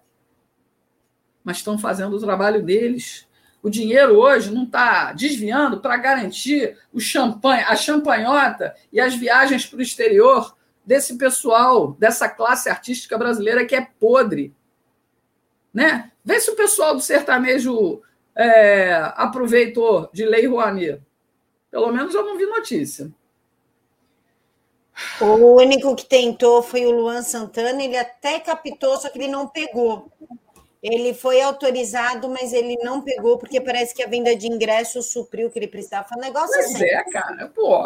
[1.44, 3.28] mas estão fazendo o trabalho deles.
[3.62, 9.66] O dinheiro hoje não está desviando para garantir o champanhe, a champanhota e as viagens
[9.66, 14.56] para o exterior desse pessoal, dessa classe artística brasileira que é podre.
[15.74, 16.10] Né?
[16.24, 18.00] Vê se o pessoal do sertanejo
[18.38, 21.02] é, aproveitou de Lei Rouanet.
[21.70, 23.10] Pelo menos eu não vi notícia.
[25.20, 29.48] O único que tentou foi o Luan Santana, ele até captou, só que ele não
[29.48, 30.10] pegou.
[30.82, 35.48] Ele foi autorizado, mas ele não pegou, porque parece que a venda de ingressos supriu
[35.48, 36.08] o que ele precisava.
[36.08, 36.84] Foi um negócio pois assim.
[36.84, 37.82] é, cara, pô.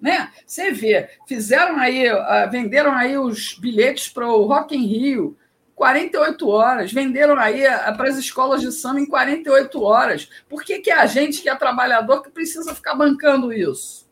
[0.00, 0.32] Né?
[0.46, 5.36] Você vê, fizeram aí, uh, venderam aí os bilhetes para o Rock in Rio,
[5.78, 7.62] 48 horas, venderam aí
[7.96, 10.28] para as escolas de samba em 48 horas.
[10.48, 14.06] Por que, que é a gente que é trabalhador que precisa ficar bancando isso?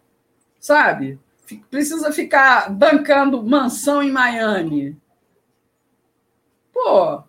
[0.60, 1.18] Sabe?
[1.68, 4.96] Precisa ficar bancando mansão em Miami.
[6.72, 7.24] Pô,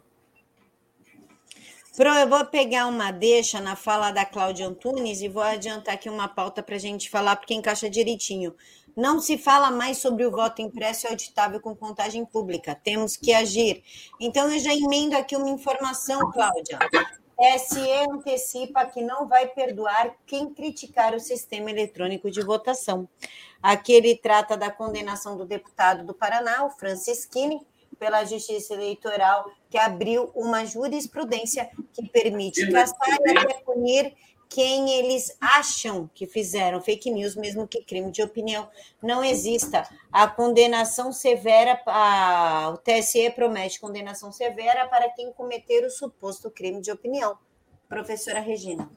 [1.95, 6.07] Pro, eu vou pegar uma deixa na fala da Cláudia Antunes e vou adiantar aqui
[6.07, 8.53] uma pauta para a gente falar, porque encaixa direitinho.
[8.97, 12.73] Não se fala mais sobre o voto impresso e auditável com contagem pública.
[12.73, 13.83] Temos que agir.
[14.19, 16.79] Então, eu já emendo aqui uma informação, Cláudia.
[17.59, 23.07] SE antecipa que não vai perdoar quem criticar o sistema eletrônico de votação.
[23.61, 27.61] Aqui ele trata da condenação do deputado do Paraná, o Francis Kine,
[27.99, 34.15] pela Justiça Eleitoral, que abriu uma jurisprudência que permite caçar e até punir
[34.49, 38.67] quem eles acham que fizeram fake news, mesmo que crime de opinião
[39.01, 39.87] não exista.
[40.11, 46.81] A condenação severa, a, o TSE promete condenação severa para quem cometer o suposto crime
[46.81, 47.37] de opinião.
[47.87, 48.89] Professora Regina.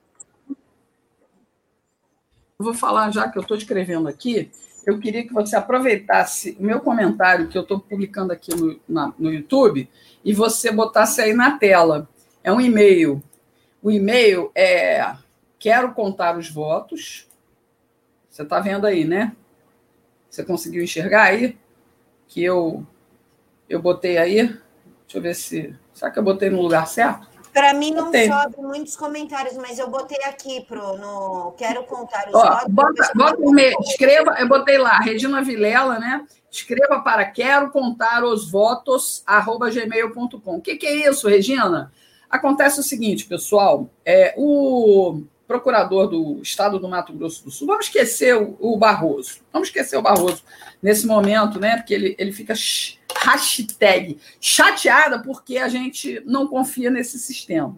[2.59, 4.51] Eu vou falar, já que eu estou escrevendo aqui,
[4.87, 9.13] eu queria que você aproveitasse o meu comentário que eu estou publicando aqui no, na,
[9.19, 9.89] no YouTube
[10.25, 12.09] e você botasse aí na tela.
[12.43, 13.23] É um e-mail.
[13.83, 15.15] O e-mail é
[15.61, 17.29] quero contar os votos.
[18.29, 19.37] Você está vendo aí, né?
[20.29, 21.57] Você conseguiu enxergar aí?
[22.27, 22.85] Que eu
[23.68, 24.46] eu botei aí.
[24.46, 25.77] Deixa eu ver se.
[25.92, 27.29] Será que eu botei no lugar certo?
[27.53, 32.35] Para mim não sobe muitos comentários, mas eu botei aqui pro no quero contar os
[32.35, 33.75] Ó, Bota, bota um me...
[33.81, 36.25] escreva, eu botei lá, Regina Vilela, né?
[36.49, 40.57] Escreva para quero contar os votos arroba gmail.com.
[40.57, 41.92] O que, que é isso, Regina?
[42.29, 47.87] Acontece o seguinte, pessoal, é o procurador do estado do Mato Grosso do Sul, vamos
[47.87, 50.45] esquecer o, o Barroso, vamos esquecer o Barroso
[50.81, 51.77] nesse momento, né?
[51.77, 52.55] Porque ele, ele fica
[53.17, 57.77] hashtag chateada porque a gente não confia nesse sistema.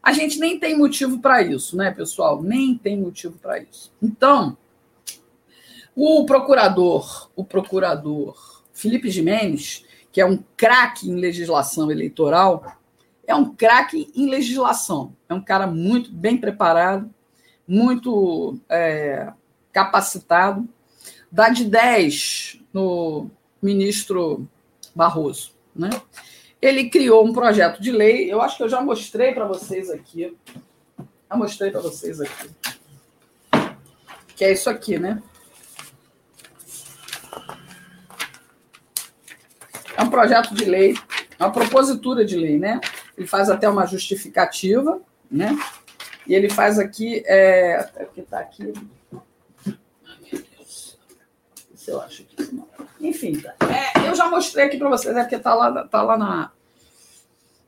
[0.00, 2.40] A gente nem tem motivo para isso, né, pessoal?
[2.40, 3.92] Nem tem motivo para isso.
[4.00, 4.56] Então,
[5.96, 12.77] o procurador, o procurador Felipe Jimenez, que é um craque em legislação eleitoral,
[13.28, 15.14] é um craque em legislação.
[15.28, 17.14] É um cara muito bem preparado,
[17.68, 19.30] muito é,
[19.70, 20.66] capacitado.
[21.30, 24.48] Dá de 10 no ministro
[24.94, 25.52] Barroso.
[25.76, 25.90] Né?
[26.60, 30.34] Ele criou um projeto de lei, eu acho que eu já mostrei para vocês aqui.
[31.30, 32.50] Já mostrei para vocês aqui.
[34.34, 35.22] Que é isso aqui, né?
[39.94, 40.94] É um projeto de lei,
[41.38, 42.80] uma propositura de lei, né?
[43.18, 45.58] Ele faz até uma justificativa, né?
[46.24, 48.72] E ele faz aqui, é, o que está aqui.
[49.12, 50.96] Ai, meu Deus.
[51.88, 52.24] Eu acho
[53.00, 56.50] enfim, é, eu já mostrei aqui para vocês, é porque está lá, tá lá na.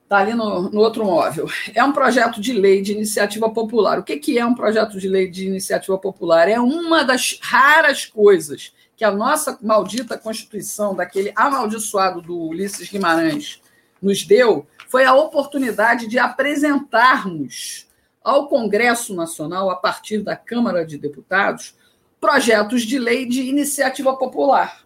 [0.02, 1.48] Está ali no, no, outro móvel.
[1.72, 4.00] É um projeto de lei de iniciativa popular.
[4.00, 6.48] O que, que é um projeto de lei de iniciativa popular?
[6.48, 13.62] É uma das raras coisas que a nossa maldita Constituição, daquele amaldiçoado do Ulisses Guimarães,
[14.00, 17.88] nos deu, foi a oportunidade de apresentarmos
[18.22, 21.74] ao Congresso Nacional, a partir da Câmara de Deputados,
[22.20, 24.84] projetos de lei de iniciativa popular.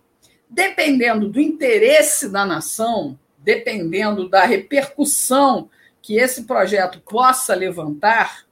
[0.49, 5.69] Dependendo do interesse da nação, dependendo da repercussão
[6.01, 8.47] que esse projeto possa levantar,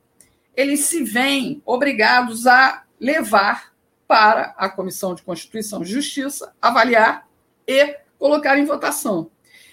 [0.57, 3.73] eles se veem obrigados a levar
[4.07, 7.27] para a Comissão de Constituição e Justiça avaliar
[7.67, 9.31] e colocar em votação.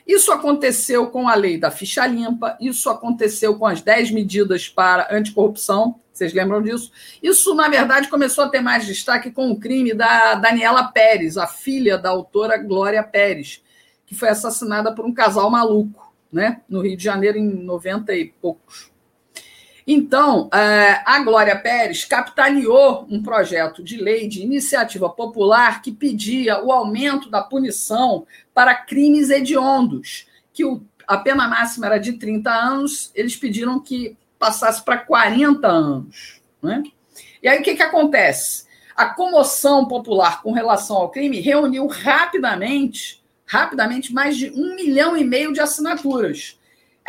[0.09, 5.07] Isso aconteceu com a lei da ficha limpa, isso aconteceu com as 10 medidas para
[5.11, 6.91] anticorrupção, vocês lembram disso?
[7.21, 11.45] Isso, na verdade, começou a ter mais destaque com o crime da Daniela Pérez, a
[11.45, 13.63] filha da autora Glória Pérez,
[14.07, 16.61] que foi assassinada por um casal maluco, né?
[16.67, 18.91] no Rio de Janeiro, em 90 e poucos.
[19.91, 26.63] Então, é, a Glória Pérez capitaneou um projeto de lei de iniciativa popular que pedia
[26.63, 30.63] o aumento da punição para crimes hediondos, que
[31.08, 36.39] a pena máxima era de 30 anos, eles pediram que passasse para 40 anos.
[36.62, 36.84] Né?
[37.41, 38.67] E aí o que, que acontece?
[38.95, 45.23] A comoção popular com relação ao crime reuniu rapidamente, rapidamente, mais de um milhão e
[45.23, 46.58] meio de assinaturas.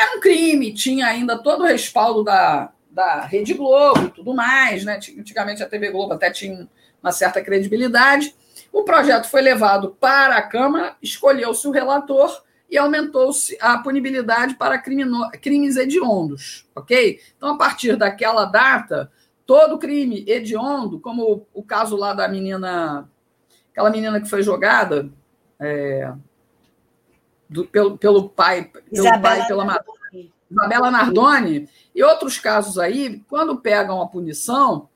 [0.00, 4.82] Era um crime, tinha ainda todo o respaldo da, da Rede Globo e tudo mais,
[4.82, 4.98] né?
[5.18, 6.66] Antigamente a TV Globo até tinha
[7.02, 8.34] uma certa credibilidade.
[8.72, 14.78] O projeto foi levado para a Câmara, escolheu-se o relator e aumentou-se a punibilidade para
[14.78, 17.20] crimes hediondos, ok?
[17.36, 19.12] Então, a partir daquela data,
[19.44, 23.06] todo crime hediondo, como o, o caso lá da menina,
[23.70, 25.10] aquela menina que foi jogada,
[25.58, 26.10] é,
[27.50, 30.32] do, pelo, pelo pai, pelo Isabela pai pela Nardoni.
[30.48, 34.88] Isabela Nardoni, e outros casos aí, quando pegam a punição,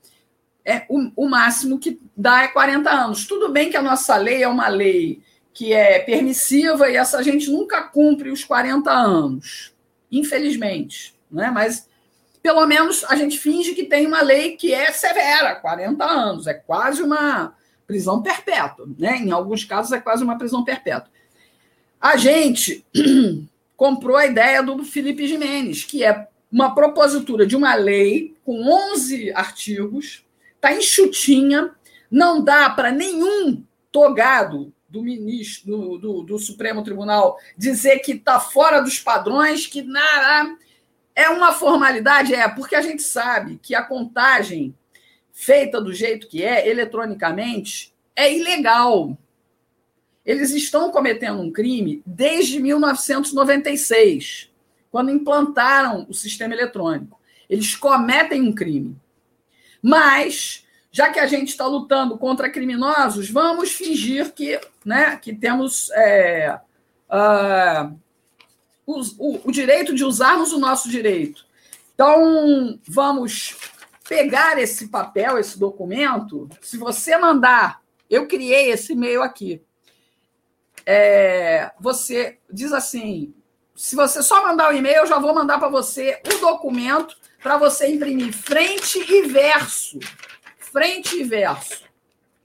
[0.63, 3.27] é o, o, máximo que dá é 40 anos.
[3.27, 5.21] Tudo bem que a nossa lei é uma lei
[5.53, 9.73] que é permissiva e essa gente nunca cumpre os 40 anos,
[10.11, 11.51] infelizmente, né?
[11.51, 11.87] Mas
[12.41, 16.53] pelo menos a gente finge que tem uma lei que é severa, 40 anos, é
[16.53, 17.53] quase uma
[17.85, 19.17] prisão perpétua, né?
[19.17, 21.11] Em alguns casos é quase uma prisão perpétua.
[22.05, 22.85] A gente
[23.75, 28.61] comprou a ideia do Felipe Jimenez, que é uma propositura de uma lei com
[28.93, 31.71] 11 artigos, está enxutinha,
[32.11, 38.39] não dá para nenhum togado do ministro do, do, do, Supremo Tribunal dizer que está
[38.39, 40.55] fora dos padrões, que nada
[41.15, 44.75] é uma formalidade, é porque a gente sabe que a contagem
[45.33, 49.17] feita do jeito que é, eletronicamente, é ilegal.
[50.25, 54.49] Eles estão cometendo um crime desde 1996,
[54.89, 57.19] quando implantaram o sistema eletrônico.
[57.47, 58.97] Eles cometem um crime.
[59.81, 65.91] Mas, já que a gente está lutando contra criminosos, vamos fingir que, né, que temos
[65.91, 66.59] é,
[67.07, 67.95] uh,
[68.83, 71.45] o, o, o direito de usarmos o nosso direito.
[71.93, 73.55] Então, vamos
[74.09, 76.49] pegar esse papel, esse documento.
[76.61, 79.61] Se você mandar, eu criei esse e-mail aqui
[80.85, 83.33] é, você diz assim:
[83.75, 87.57] se você só mandar o e-mail, eu já vou mandar para você o documento para
[87.57, 89.99] você imprimir frente e verso.
[90.57, 91.83] Frente e verso.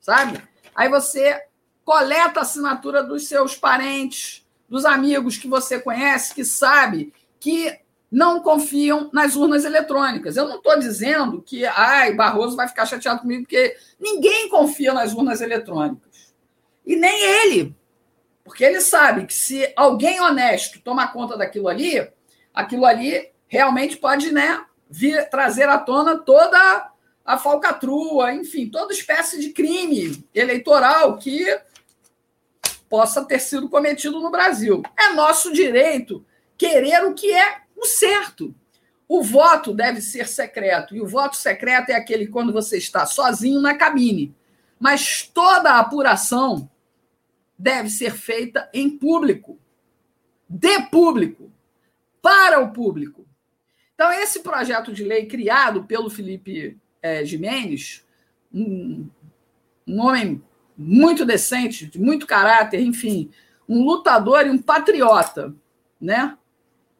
[0.01, 0.43] Sabe?
[0.75, 1.41] Aí você
[1.85, 7.79] coleta a assinatura dos seus parentes, dos amigos que você conhece, que sabe que
[8.11, 10.37] não confiam nas urnas eletrônicas.
[10.37, 15.15] Eu não estou dizendo que ai, Barroso vai ficar chateado comigo, porque ninguém confia nas
[15.15, 16.35] urnas eletrônicas.
[16.85, 17.77] E nem ele,
[18.51, 22.05] porque ele sabe que se alguém honesto tomar conta daquilo ali,
[22.53, 26.91] aquilo ali realmente pode né, vir, trazer à tona toda
[27.25, 31.47] a falcatrua, enfim, toda espécie de crime eleitoral que
[32.89, 34.83] possa ter sido cometido no Brasil.
[34.99, 36.27] É nosso direito
[36.59, 38.53] querer o que é o certo.
[39.07, 43.61] O voto deve ser secreto, e o voto secreto é aquele quando você está sozinho
[43.61, 44.35] na cabine.
[44.77, 46.69] Mas toda a apuração
[47.61, 49.59] deve ser feita em público,
[50.49, 51.53] de público,
[52.23, 53.27] para o público.
[53.95, 58.07] Então, esse projeto de lei criado pelo Felipe é, Jimenez,
[58.53, 59.07] um,
[59.87, 60.43] um homem
[60.75, 63.31] muito decente, de muito caráter, enfim,
[63.69, 65.55] um lutador e um patriota,
[66.01, 66.39] né?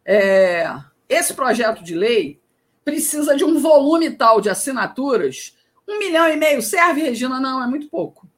[0.05, 0.67] É,
[1.09, 2.39] esse projeto de lei
[2.85, 5.57] precisa de um volume tal de assinaturas.
[5.89, 7.41] Um milhão e meio serve, Regina?
[7.41, 8.29] Não, é muito pouco.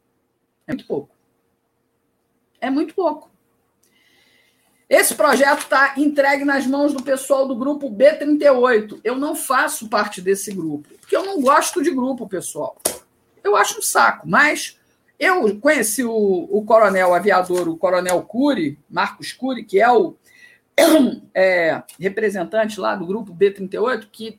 [0.69, 1.12] É muito pouco.
[2.63, 3.29] É muito pouco.
[4.89, 9.01] Esse projeto está entregue nas mãos do pessoal do grupo B38.
[9.03, 12.77] Eu não faço parte desse grupo, porque eu não gosto de grupo, pessoal.
[13.43, 14.79] Eu acho um saco, mas
[15.19, 20.15] eu conheci o, o coronel aviador, o coronel Cury, Marcos Cury, que é o
[21.35, 24.39] é, representante lá do grupo B38, que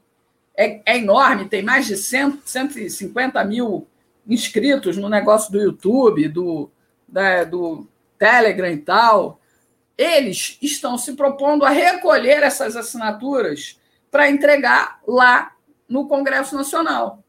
[0.55, 3.85] é, é, enorme, tem mais de 100, 150 mil
[4.25, 6.69] inscritos no negócio do YouTube, do,
[7.07, 7.87] da, do
[8.23, 9.41] Telegram e tal.
[9.97, 13.77] Eles estão se propondo a recolher essas assinaturas
[14.09, 15.51] para entregar lá
[15.89, 17.21] no Congresso Nacional.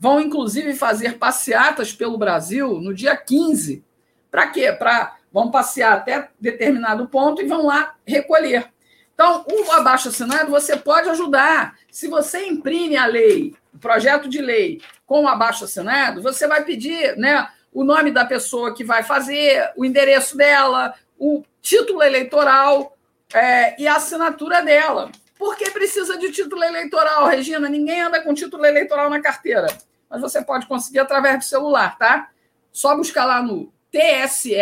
[0.00, 3.84] Vão, inclusive, fazer passeatas pelo Brasil no dia 15.
[4.32, 4.72] Para quê?
[4.72, 8.68] Para vão passear até determinado ponto e vão lá recolher.
[9.14, 11.76] Então, o abaixo assinado você pode ajudar.
[11.90, 16.64] Se você imprime a lei, o projeto de lei com o abaixo assinado, você vai
[16.64, 22.96] pedir né, o nome da pessoa que vai fazer, o endereço dela, o título eleitoral
[23.32, 25.10] é, e a assinatura dela.
[25.38, 27.68] Por que precisa de título eleitoral, Regina?
[27.68, 29.66] Ninguém anda com título eleitoral na carteira.
[30.08, 32.28] Mas você pode conseguir através do celular, tá?
[32.70, 34.54] Só buscar lá no TSE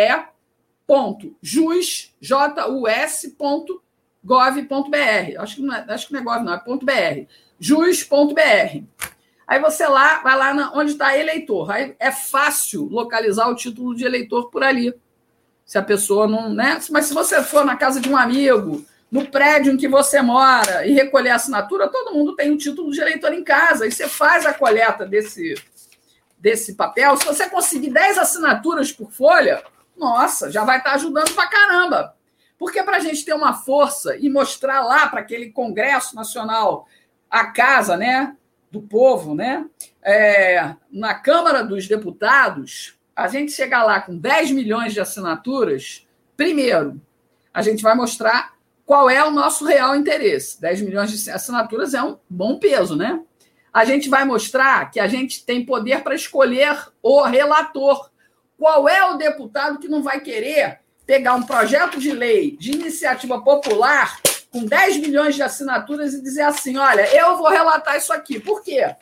[1.41, 2.19] jus.gov.br.
[5.39, 7.29] Acho que não é, acho que não é gov, não, é .br.
[7.59, 8.83] jus.br.
[9.51, 11.69] Aí você lá, vai lá na, onde está eleitor.
[11.69, 14.93] Aí é fácil localizar o título de eleitor por ali.
[15.65, 16.79] Se a pessoa não, né?
[16.89, 20.87] Mas se você for na casa de um amigo, no prédio em que você mora
[20.87, 23.85] e recolher assinatura, todo mundo tem o um título de eleitor em casa.
[23.85, 25.55] E você faz a coleta desse,
[26.39, 27.17] desse papel.
[27.17, 29.61] Se você conseguir 10 assinaturas por folha,
[29.97, 32.15] nossa, já vai estar ajudando para caramba.
[32.57, 36.87] Porque para a gente ter uma força e mostrar lá para aquele Congresso Nacional
[37.29, 38.37] a casa né,
[38.71, 39.65] do povo, né,
[40.01, 46.07] é, na Câmara dos Deputados, a gente chegar lá com 10 milhões de assinaturas,
[46.37, 46.99] primeiro,
[47.53, 48.53] a gente vai mostrar
[48.85, 50.59] qual é o nosso real interesse.
[50.59, 53.21] 10 milhões de assinaturas é um bom peso, né?
[53.73, 58.09] A gente vai mostrar que a gente tem poder para escolher o relator
[58.57, 63.41] qual é o deputado que não vai querer pegar um projeto de lei de iniciativa
[63.41, 64.19] popular
[64.51, 68.39] com 10 milhões de assinaturas e dizer assim: olha, eu vou relatar isso aqui.
[68.39, 68.95] Por quê?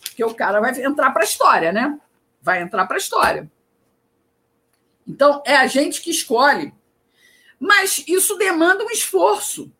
[0.00, 1.98] Porque o cara vai entrar para a história, né?
[2.40, 3.50] Vai entrar para a história.
[5.06, 6.72] Então, é a gente que escolhe.
[7.60, 9.70] Mas isso demanda um esforço.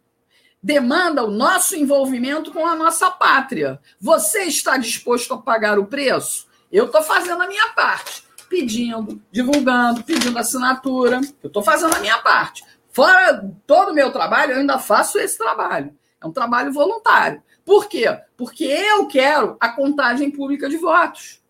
[0.62, 3.80] Demanda o nosso envolvimento com a nossa pátria.
[4.00, 6.46] Você está disposto a pagar o preço?
[6.70, 11.20] Eu estou fazendo a minha parte pedindo, divulgando, pedindo assinatura.
[11.42, 12.64] Eu estou fazendo a minha parte.
[12.96, 15.94] Fora todo o meu trabalho, eu ainda faço esse trabalho.
[16.18, 17.42] É um trabalho voluntário.
[17.62, 18.06] Por quê?
[18.38, 21.42] Porque eu quero a contagem pública de votos.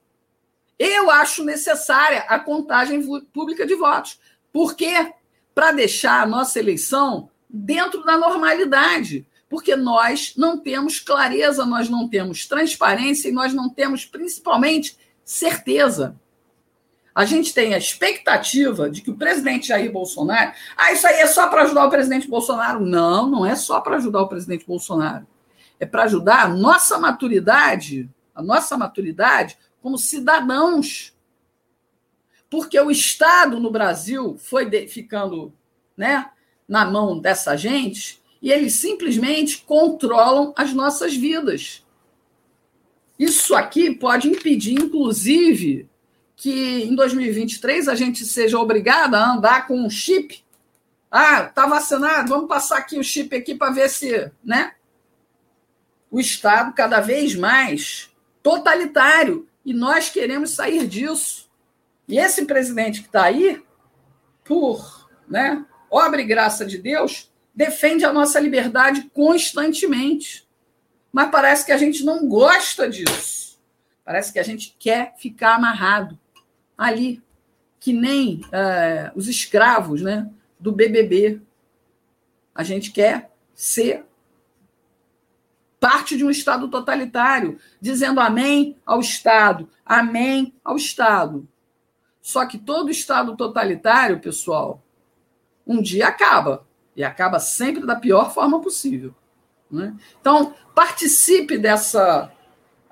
[0.76, 3.00] Eu acho necessária a contagem
[3.32, 4.18] pública de votos.
[4.52, 5.12] Por quê?
[5.54, 9.24] Para deixar a nossa eleição dentro da normalidade.
[9.48, 16.20] Porque nós não temos clareza, nós não temos transparência e nós não temos, principalmente, certeza.
[17.16, 20.52] A gente tem a expectativa de que o presidente Jair Bolsonaro.
[20.76, 22.84] Ah, isso aí é só para ajudar o presidente Bolsonaro.
[22.84, 25.26] Não, não é só para ajudar o presidente Bolsonaro.
[25.80, 31.14] É para ajudar a nossa maturidade, a nossa maturidade como cidadãos.
[32.50, 35.54] Porque o Estado no Brasil foi de, ficando
[35.96, 36.28] né,
[36.68, 41.82] na mão dessa gente e eles simplesmente controlam as nossas vidas.
[43.18, 45.88] Isso aqui pode impedir, inclusive,
[46.36, 50.44] que em 2023 a gente seja obrigada a andar com um chip.
[51.10, 54.74] Ah, está vacinado, vamos passar aqui o chip aqui para ver se, né?
[56.10, 58.10] O Estado cada vez mais
[58.42, 61.50] totalitário e nós queremos sair disso.
[62.06, 63.62] E esse presidente que está aí,
[64.44, 70.46] por, né, obra e graça de Deus, defende a nossa liberdade constantemente.
[71.10, 73.58] Mas parece que a gente não gosta disso.
[74.04, 76.16] Parece que a gente quer ficar amarrado
[76.76, 77.22] ali,
[77.78, 81.40] que nem uh, os escravos né, do BBB.
[82.54, 84.04] A gente quer ser
[85.78, 91.46] parte de um Estado totalitário, dizendo amém ao Estado, amém ao Estado.
[92.20, 94.82] Só que todo Estado totalitário, pessoal,
[95.66, 96.66] um dia acaba.
[96.96, 99.14] E acaba sempre da pior forma possível.
[99.70, 99.94] Né?
[100.20, 102.32] Então, participe dessa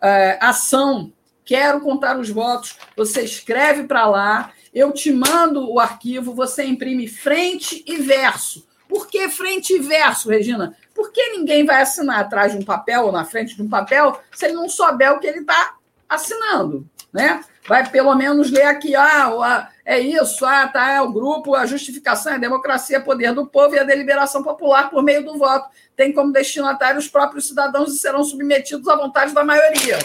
[0.00, 1.12] é, ação
[1.44, 7.06] quero contar os votos, você escreve para lá, eu te mando o arquivo, você imprime
[7.06, 8.66] frente e verso.
[8.88, 10.76] Por que frente e verso, Regina?
[10.94, 14.46] Porque ninguém vai assinar atrás de um papel ou na frente de um papel se
[14.46, 15.74] ele não souber o que ele está
[16.08, 17.42] assinando, né?
[17.66, 22.32] vai pelo menos ler aqui, ah, é isso, ah, tá, é o grupo, a justificação
[22.32, 25.68] é a democracia, poder do povo e a deliberação popular por meio do voto.
[25.96, 29.98] Tem como destinatário os próprios cidadãos e serão submetidos à vontade da maioria.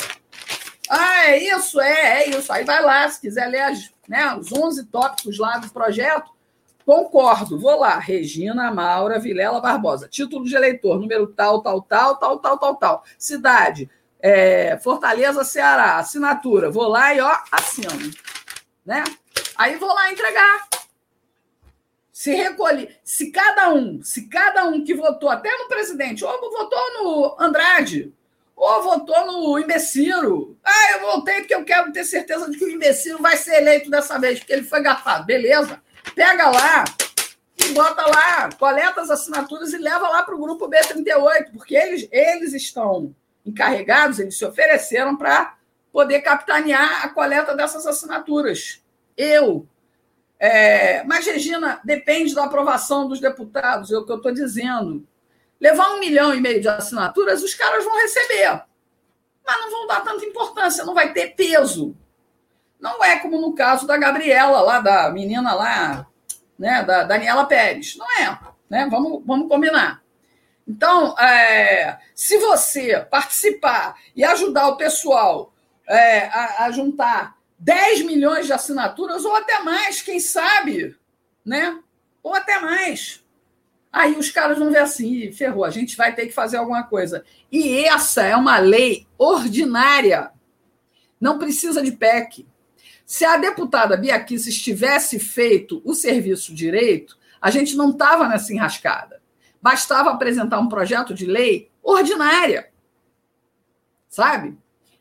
[0.89, 1.79] Ah, é isso?
[1.79, 2.51] É, é isso.
[2.51, 6.31] Aí vai lá, se quiser ler as, né, os 11 tópicos lá do projeto,
[6.85, 7.59] concordo.
[7.59, 10.07] Vou lá, Regina Maura Vilela Barbosa.
[10.09, 13.03] Título de eleitor, número tal, tal, tal, tal, tal, tal, tal.
[13.17, 15.97] Cidade, é, Fortaleza, Ceará.
[15.97, 18.11] Assinatura, vou lá e ó, assino.
[18.83, 19.03] Né?
[19.55, 20.67] Aí vou lá entregar.
[22.11, 26.93] Se recolhe, se cada um, se cada um que votou até no presidente, ou votou
[26.95, 28.13] no Andrade,
[28.59, 30.57] ou votou no imbecilo.
[30.61, 33.89] Ah, eu votei porque eu quero ter certeza de que o imbecilo vai ser eleito
[33.89, 35.25] dessa vez, porque ele foi gafado.
[35.25, 35.81] Beleza.
[36.13, 36.83] Pega lá
[37.57, 42.09] e bota lá, coleta as assinaturas e leva lá para o grupo B38, porque eles,
[42.11, 45.55] eles estão encarregados, eles se ofereceram para
[45.89, 48.83] poder capitanear a coleta dessas assinaturas.
[49.15, 49.65] Eu.
[50.37, 55.07] É, mas, Regina, depende da aprovação dos deputados, é o que eu estou dizendo.
[55.59, 58.63] Levar um milhão e meio de assinaturas, os caras vão receber.
[59.45, 61.95] Mas não vão dar tanta importância, não vai ter peso.
[62.79, 66.07] Não é como no caso da Gabriela, lá da menina lá,
[66.57, 67.97] né, da Daniela Pérez.
[67.97, 68.39] Não é.
[68.69, 68.87] Né?
[68.89, 70.01] Vamos, vamos combinar.
[70.67, 75.51] Então, é, se você participar e ajudar o pessoal
[75.87, 80.95] é, a, a, juntar 10 milhões de assinaturas, ou até mais, quem sabe,
[81.43, 81.79] né?
[82.21, 83.25] Ou até mais.
[83.91, 87.23] Aí os caras vão ver assim, ferrou, a gente vai ter que fazer alguma coisa.
[87.51, 90.31] E essa é uma lei ordinária.
[91.19, 92.47] Não precisa de PEC.
[93.05, 98.53] Se a deputada Bia Kicis tivesse feito o serviço direito, a gente não estava nessa
[98.53, 99.19] enrascada.
[99.61, 102.71] Bastava apresentar um projeto de lei ordinária.
[104.07, 104.57] Sabe?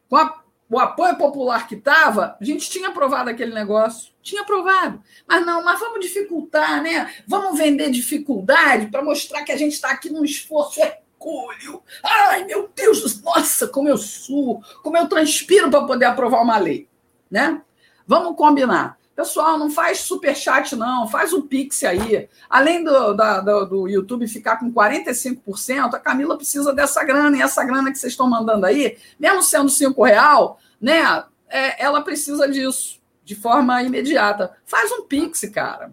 [0.09, 4.13] Com a, o apoio popular que estava, a gente tinha aprovado aquele negócio.
[4.29, 5.03] Tinha aprovado.
[5.27, 7.11] Mas não, mas vamos dificultar, né?
[7.27, 11.83] Vamos vender dificuldade para mostrar que a gente está aqui num esforço hercúleo.
[12.05, 16.87] Ai, meu Deus, nossa, como eu suo, como eu transpiro para poder aprovar uma lei.
[17.31, 17.63] Né?
[18.07, 18.99] Vamos combinar.
[19.17, 21.09] Pessoal, não faz super chat, não.
[21.09, 22.29] Faz o Pix aí.
[22.51, 27.35] Além do, da, do, do, YouTube ficar com 45%, a Camila precisa dessa grana.
[27.35, 31.25] E essa grana que vocês estão mandando aí, mesmo sendo cinco real, né?
[31.49, 32.98] É, ela precisa disso
[33.29, 34.57] de forma imediata.
[34.65, 35.93] Faz um Pix, cara.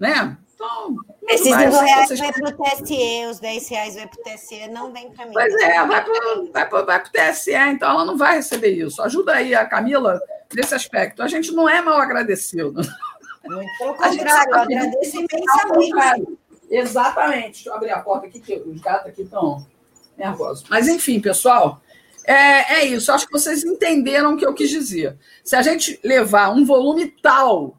[0.00, 0.38] Né?
[0.54, 0.96] Então,
[1.28, 2.18] Esses vai, reais vocês...
[2.18, 5.34] vai para o TSE, os 10 reais vai para o TSE, não vem para mim.
[5.34, 9.02] Pois é, vai para vai vai o TSE, então ela não vai receber isso.
[9.02, 10.18] Ajuda aí a Camila
[10.54, 11.22] nesse aspecto.
[11.22, 12.72] A gente não é mal agradecido.
[13.44, 16.38] Muito pelo contrário, agradeço imensamente.
[16.70, 17.52] Exatamente.
[17.52, 19.66] Deixa eu abrir a porta aqui, que os gatos aqui estão
[20.16, 20.64] nervosos.
[20.70, 21.82] Mas, enfim, pessoal,
[22.24, 23.12] é, é isso.
[23.12, 25.16] Acho que vocês entenderam o que eu quis dizer.
[25.42, 27.78] Se a gente levar um volume tal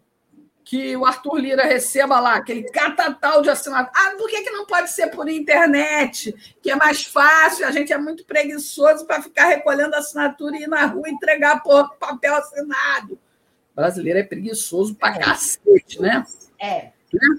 [0.66, 3.92] que o Arthur Lira receba lá aquele catatal de assinatura.
[3.96, 6.36] Ah, por que, que não pode ser por internet?
[6.62, 10.68] Que é mais fácil, a gente é muito preguiçoso para ficar recolhendo assinatura e ir
[10.68, 13.14] na rua entregar por papel assinado.
[13.14, 15.20] O brasileiro é preguiçoso para é.
[15.20, 16.26] cacete, né?
[16.60, 16.92] É.
[17.14, 17.38] Né?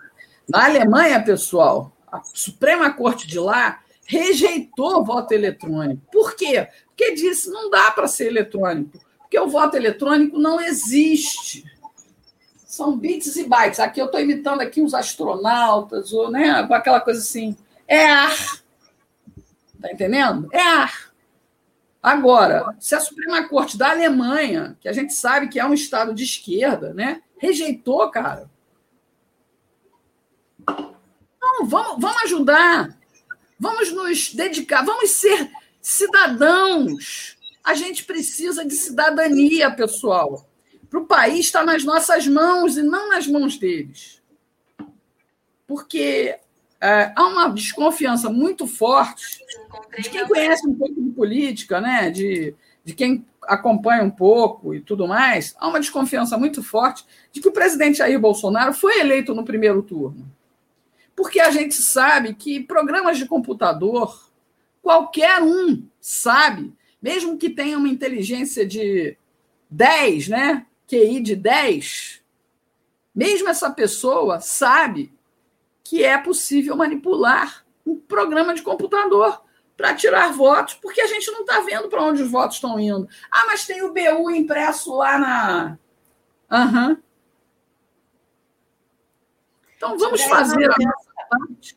[0.48, 6.00] Na Alemanha, pessoal, a Suprema Corte de lá rejeitou o voto eletrônico.
[6.12, 6.68] Por quê?
[6.96, 11.64] Porque disse não dá para ser eletrônico, porque o voto eletrônico não existe
[12.76, 13.80] são bits e bytes.
[13.80, 17.56] Aqui eu estou imitando aqui uns astronautas, ou, né, aquela coisa assim.
[17.88, 18.60] É ar.
[19.80, 20.48] Tá entendendo?
[20.52, 21.12] É ar.
[22.02, 26.14] Agora, se a Suprema Corte da Alemanha, que a gente sabe que é um estado
[26.14, 28.48] de esquerda, né, rejeitou, cara.
[31.40, 32.96] Não, vamos, vamos ajudar.
[33.58, 35.50] Vamos nos dedicar, vamos ser
[35.88, 37.36] cidadãos.
[37.62, 40.46] A gente precisa de cidadania, pessoal
[40.88, 44.22] para o país estar nas nossas mãos e não nas mãos deles.
[45.66, 46.38] Porque
[46.80, 49.44] é, há uma desconfiança muito forte
[49.98, 52.10] de quem conhece um pouco de política, né?
[52.10, 57.40] de, de quem acompanha um pouco e tudo mais, há uma desconfiança muito forte de
[57.40, 60.26] que o presidente Jair Bolsonaro foi eleito no primeiro turno.
[61.14, 64.25] Porque a gente sabe que programas de computador,
[64.86, 66.72] qualquer um sabe,
[67.02, 69.18] mesmo que tenha uma inteligência de
[69.68, 70.64] 10, né?
[70.86, 72.22] QI de 10,
[73.12, 75.12] mesmo essa pessoa sabe
[75.82, 79.42] que é possível manipular um programa de computador
[79.76, 83.08] para tirar votos, porque a gente não está vendo para onde os votos estão indo.
[83.28, 85.78] Ah, mas tem o BU impresso lá na.
[86.48, 86.96] Uhum.
[89.76, 91.76] Então vamos fazer a nossa parte.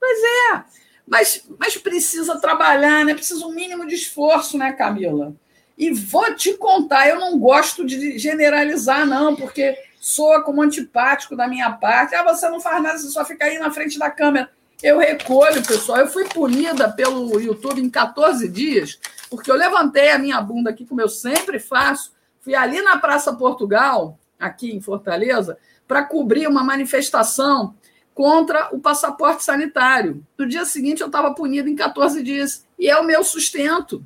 [0.00, 0.64] Pois é,
[1.10, 3.14] mas, mas precisa trabalhar, né?
[3.14, 5.34] Precisa um mínimo de esforço, né, Camila?
[5.76, 11.46] E vou te contar, eu não gosto de generalizar, não, porque soa como antipático da
[11.46, 12.14] minha parte.
[12.14, 14.50] Ah, você não faz nada, você só fica aí na frente da câmera.
[14.82, 15.98] Eu recolho, pessoal.
[15.98, 18.98] Eu fui punida pelo YouTube em 14 dias,
[19.30, 23.32] porque eu levantei a minha bunda aqui, como eu sempre faço, fui ali na Praça
[23.32, 27.74] Portugal, aqui em Fortaleza, para cobrir uma manifestação
[28.18, 30.26] contra o passaporte sanitário.
[30.36, 32.66] No dia seguinte, eu estava punida em 14 dias.
[32.76, 34.04] E é o meu sustento.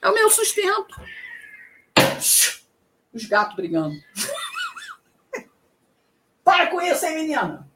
[0.00, 0.98] É o meu sustento.
[3.12, 3.94] Os gatos brigando.
[6.42, 7.68] Para com isso, hein, menina?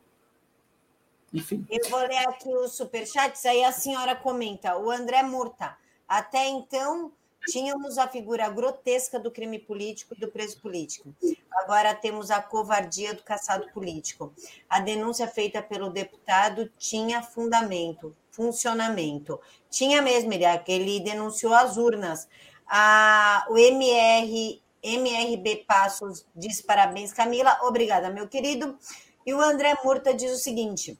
[1.35, 1.67] Enfim.
[1.69, 4.79] Eu vou ler aqui os superchats, aí a senhora comenta.
[4.79, 5.77] O André Murta.
[6.09, 7.13] Até então,
[7.51, 11.15] tínhamos a figura grotesca do crime político e do preso político.
[11.51, 14.33] Agora temos a covardia do caçado político.
[14.69, 19.41] A denúncia feita pelo deputado tinha fundamento, funcionamento.
[19.69, 22.29] Tinha mesmo, ele, ele denunciou as urnas.
[22.67, 27.59] A, o MR, MRB Passos diz parabéns, Camila.
[27.63, 28.79] Obrigada, meu querido.
[29.27, 30.99] E o André Murta diz o seguinte: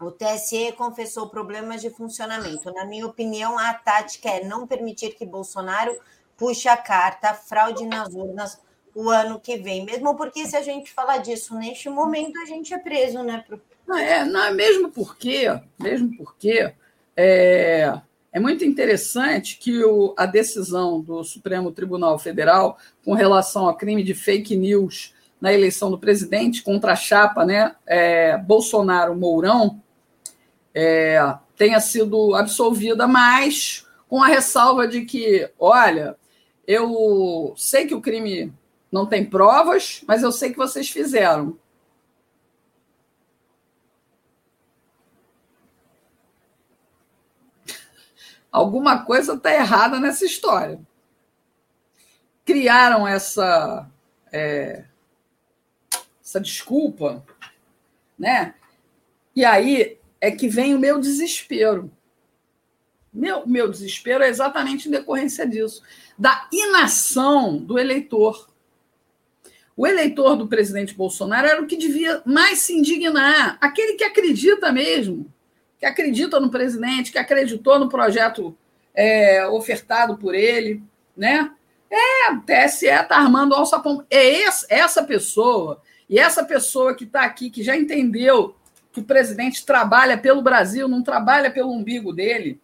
[0.00, 2.72] o TSE confessou problemas de funcionamento.
[2.72, 5.96] Na minha opinião, a tática é não permitir que Bolsonaro
[6.36, 8.60] puxe a carta fraude nas urnas
[8.94, 9.84] o ano que vem.
[9.84, 13.44] Mesmo porque, se a gente falar disso neste momento, a gente é preso, né?
[13.86, 15.46] Não, é, não, mesmo porque,
[15.78, 16.72] mesmo porque
[17.16, 18.00] é,
[18.32, 24.02] é muito interessante que o, a decisão do Supremo Tribunal Federal com relação ao crime
[24.02, 29.80] de fake news na eleição do presidente contra a chapa né, é, Bolsonaro-Mourão
[30.74, 31.18] é,
[31.56, 36.16] tenha sido absolvida, mas com a ressalva de que, olha,
[36.66, 38.52] eu sei que o crime
[38.90, 41.58] não tem provas, mas eu sei que vocês fizeram.
[48.50, 50.80] Alguma coisa está errada nessa história.
[52.44, 53.90] Criaram essa,
[54.30, 54.84] é,
[56.22, 57.24] essa desculpa,
[58.16, 58.54] né?
[59.34, 61.92] E aí é que vem o meu desespero.
[63.12, 65.82] Meu, meu desespero é exatamente em decorrência disso,
[66.18, 68.48] da inação do eleitor.
[69.76, 74.72] O eleitor do presidente Bolsonaro era o que devia mais se indignar, aquele que acredita
[74.72, 75.30] mesmo,
[75.78, 78.56] que acredita no presidente, que acreditou no projeto
[78.94, 80.82] é, ofertado por ele,
[81.14, 81.50] né?
[81.90, 84.04] É, o TSE está armando o alçapão.
[84.08, 88.56] É essa pessoa, e essa pessoa que está aqui, que já entendeu
[88.94, 92.60] que o presidente trabalha pelo Brasil, não trabalha pelo umbigo dele.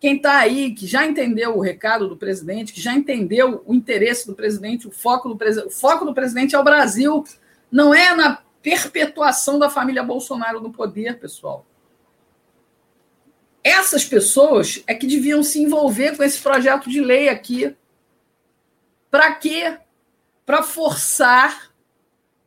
[0.00, 4.26] Quem está aí, que já entendeu o recado do presidente, que já entendeu o interesse
[4.26, 7.22] do presidente, o foco do, o foco do presidente é o Brasil,
[7.70, 11.66] não é na perpetuação da família Bolsonaro no poder, pessoal.
[13.62, 17.76] Essas pessoas é que deviam se envolver com esse projeto de lei aqui.
[19.10, 19.76] Para quê?
[20.46, 21.70] Para forçar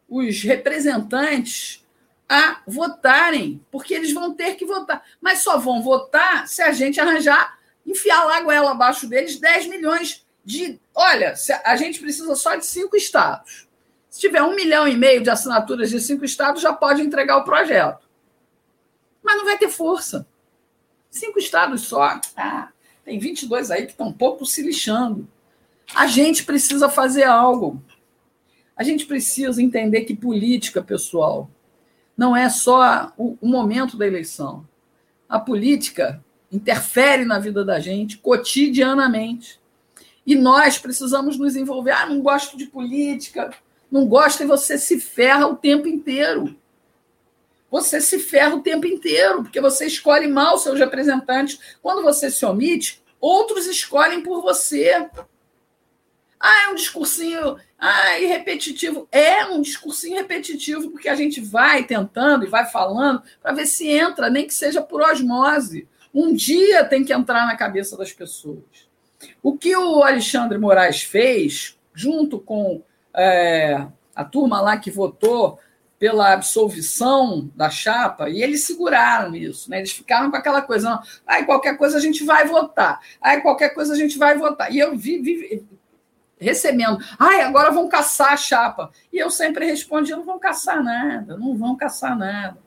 [0.09, 1.86] os representantes
[2.30, 5.03] a votarem, porque eles vão ter que votar.
[5.21, 9.67] Mas só vão votar se a gente arranjar, enfiar lá a goela abaixo deles 10
[9.67, 10.80] milhões de.
[10.93, 13.67] Olha, a gente precisa só de cinco estados.
[14.09, 17.43] Se tiver um milhão e meio de assinaturas de cinco estados, já pode entregar o
[17.43, 18.07] projeto.
[19.21, 20.28] Mas não vai ter força.
[21.09, 22.19] Cinco estados só.
[22.36, 22.69] Ah,
[23.05, 25.28] tem 22 aí que estão um pouco se lixando.
[25.93, 27.82] A gente precisa fazer algo.
[28.75, 31.49] A gente precisa entender que política, pessoal,
[32.18, 34.68] não é só o, o momento da eleição.
[35.30, 39.59] A política interfere na vida da gente cotidianamente.
[40.26, 41.91] E nós precisamos nos envolver.
[41.91, 43.53] Ah, não gosto de política,
[43.91, 46.55] não gosto, e você se ferra o tempo inteiro.
[47.70, 51.59] Você se ferra o tempo inteiro, porque você escolhe mal seus representantes.
[51.82, 55.09] Quando você se omite, outros escolhem por você.
[56.39, 59.07] Ah, é um discursinho ah, repetitivo.
[59.11, 63.88] É um discursinho repetitivo, porque a gente vai tentando e vai falando para ver se
[63.88, 65.88] entra, nem que seja por osmose.
[66.13, 68.88] Um dia tem que entrar na cabeça das pessoas.
[69.41, 72.83] O que o Alexandre Moraes fez, junto com
[73.15, 73.85] é,
[74.15, 75.59] a turma lá que votou
[75.99, 79.79] pela absolvição da chapa, e eles seguraram isso, né?
[79.79, 83.93] Eles ficaram com aquela coisa, não, qualquer coisa a gente vai votar, ai, qualquer coisa
[83.93, 84.71] a gente vai votar.
[84.71, 85.65] E eu vi, vi
[86.39, 86.99] recebendo.
[87.17, 88.91] Ai, agora vão caçar a chapa.
[89.11, 92.57] E eu sempre respondi: não vão caçar nada, não vão caçar nada.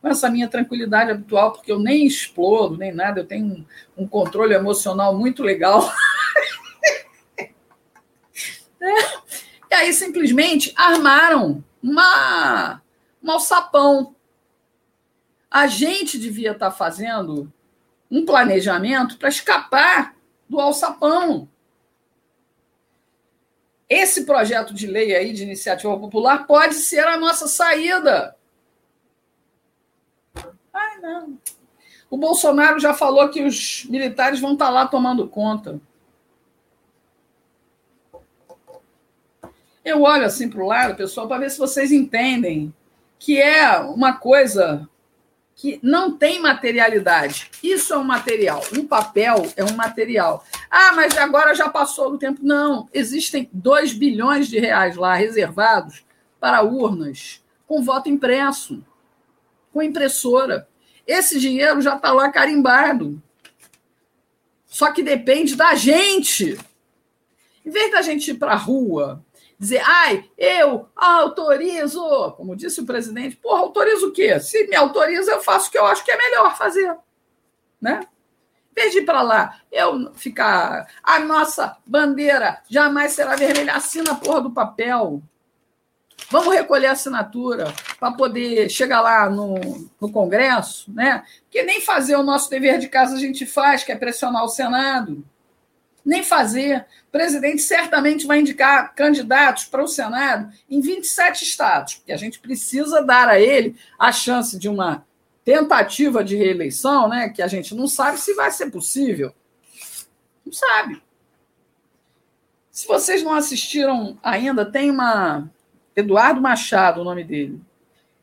[0.00, 3.64] Com essa minha tranquilidade habitual, porque eu nem explodo, nem nada, eu tenho um,
[4.04, 5.92] um controle emocional muito legal.
[8.80, 9.18] é.
[9.70, 12.80] E aí, simplesmente, armaram uma,
[13.22, 14.14] um alçapão.
[15.50, 17.52] A gente devia estar fazendo
[18.10, 20.14] um planejamento para escapar
[20.48, 21.48] do alçapão
[23.88, 28.36] esse projeto de lei aí de iniciativa popular pode ser a nossa saída.
[30.72, 31.38] Ai, não.
[32.10, 35.80] O Bolsonaro já falou que os militares vão estar tá lá tomando conta.
[39.84, 42.74] Eu olho assim para o lado, pessoal, para ver se vocês entendem
[43.18, 44.88] que é uma coisa
[45.58, 47.50] que não tem materialidade.
[47.60, 48.62] Isso é um material.
[48.72, 50.44] Um papel é um material.
[50.70, 52.38] Ah, mas agora já passou o tempo.
[52.44, 56.06] Não, existem 2 bilhões de reais lá reservados
[56.38, 58.86] para urnas com voto impresso,
[59.72, 60.68] com impressora.
[61.04, 63.20] Esse dinheiro já está lá carimbado.
[64.64, 66.56] Só que depende da gente.
[67.66, 69.24] Em vez da gente ir para a rua
[69.58, 74.38] dizer, ai, eu autorizo, como disse o presidente, porra, autorizo o quê?
[74.38, 76.96] Se me autoriza, eu faço o que eu acho que é melhor fazer.
[77.80, 78.00] Né?
[78.76, 84.52] Ir para lá, eu ficar, a nossa bandeira jamais será vermelha, assina a porra do
[84.52, 85.20] papel.
[86.30, 89.56] Vamos recolher assinatura para poder chegar lá no,
[90.00, 91.24] no Congresso, né?
[91.42, 94.48] Porque nem fazer o nosso dever de casa a gente faz, que é pressionar o
[94.48, 95.24] Senado
[96.08, 96.86] nem fazer.
[97.08, 102.40] O presidente certamente vai indicar candidatos para o Senado em 27 estados, porque a gente
[102.40, 105.06] precisa dar a ele a chance de uma
[105.44, 109.34] tentativa de reeleição, né, que a gente não sabe se vai ser possível.
[110.44, 111.02] Não sabe.
[112.70, 115.50] Se vocês não assistiram ainda, tem uma.
[115.94, 117.60] Eduardo Machado, o nome dele.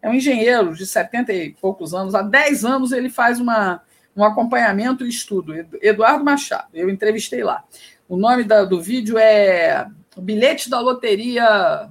[0.02, 2.16] É um engenheiro de 70 e poucos anos.
[2.16, 3.82] Há 10 anos ele faz uma
[4.16, 5.54] um acompanhamento e estudo.
[5.82, 7.64] Eduardo Machado, eu entrevistei lá.
[8.08, 9.88] O nome da, do vídeo é
[10.18, 11.90] Bilhete da Loteria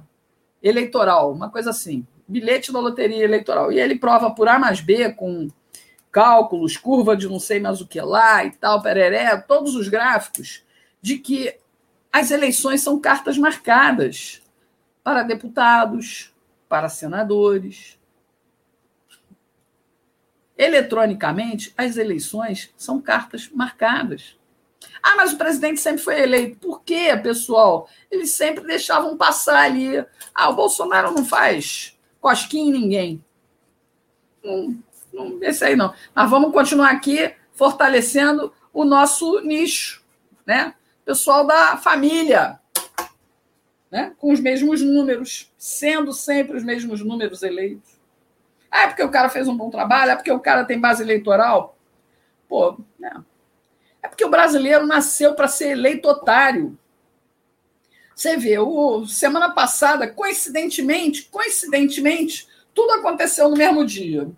[0.63, 2.05] Eleitoral, uma coisa assim.
[2.27, 3.71] Bilhete da Loteria Eleitoral.
[3.71, 5.47] E ele prova por A mais B, com
[6.11, 10.63] cálculos, curva de não sei mais o que lá e tal, pereré, todos os gráficos,
[11.01, 11.53] de que
[12.11, 14.41] as eleições são cartas marcadas
[15.03, 16.33] para deputados,
[16.69, 17.99] para senadores,
[20.57, 24.37] Eletronicamente, as eleições são cartas marcadas.
[25.03, 26.57] Ah, mas o presidente sempre foi eleito.
[26.57, 27.89] Por quê, pessoal?
[28.09, 30.03] Eles sempre deixavam passar ali.
[30.33, 33.25] Ah, o Bolsonaro não faz cosquinha em ninguém.
[34.43, 34.77] Não,
[35.13, 35.93] não, esse aí não.
[36.13, 40.03] Mas vamos continuar aqui fortalecendo o nosso nicho,
[40.45, 40.73] né?
[41.03, 42.59] Pessoal da família,
[43.91, 44.13] né?
[44.17, 47.94] Com os mesmos números, sendo sempre os mesmos números eleitos.
[48.75, 51.01] Ah, é porque o cara fez um bom trabalho, é porque o cara tem base
[51.01, 51.77] eleitoral.
[52.45, 53.23] Pô, né?
[54.03, 56.77] É porque o brasileiro nasceu para ser eleito otário.
[58.13, 64.29] Você vê, o, semana passada, coincidentemente, coincidentemente, tudo aconteceu no mesmo dia.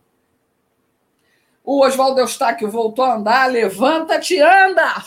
[1.63, 5.03] O Oswaldo Eustáquio voltou a andar, levanta-te, anda!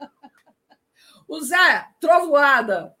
[1.28, 2.96] o Zé, trovoada,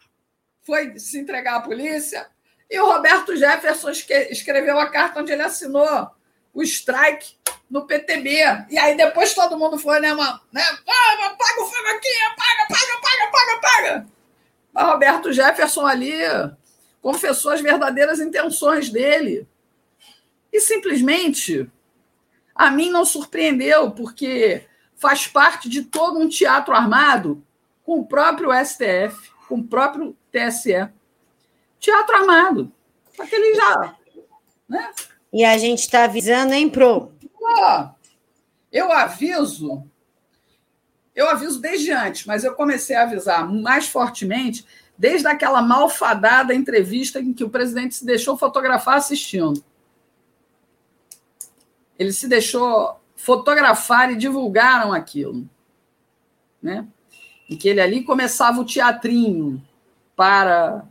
[0.60, 2.28] foi se entregar à polícia,
[2.70, 6.10] e o Roberto Jefferson escreveu a carta onde ele assinou
[6.52, 7.36] o strike
[7.70, 8.66] no PTB.
[8.70, 10.40] E aí depois todo mundo foi, né, mano?
[10.52, 10.62] Né?
[10.62, 14.06] Ah, paga o fogo aqui, paga, paga, paga, paga, paga.
[14.72, 16.18] Mas Roberto Jefferson ali
[17.00, 19.46] confessou as verdadeiras intenções dele.
[20.52, 21.70] E simplesmente
[22.54, 27.44] a mim não surpreendeu, porque faz parte de todo um teatro armado
[27.84, 30.88] com o próprio STF, com o próprio TSE
[31.86, 32.72] teatro armado.
[33.18, 33.96] Aquele já.
[34.68, 34.92] Né?
[35.32, 37.12] E a gente está avisando, hein, Pro?
[38.72, 39.88] eu aviso,
[41.14, 44.66] eu aviso desde antes, mas eu comecei a avisar mais fortemente
[44.98, 49.64] desde aquela malfadada entrevista em que o presidente se deixou fotografar assistindo.
[51.98, 55.48] Ele se deixou fotografar e divulgaram aquilo.
[56.60, 56.86] Né?
[57.48, 59.62] E que ele ali começava o teatrinho
[60.16, 60.84] para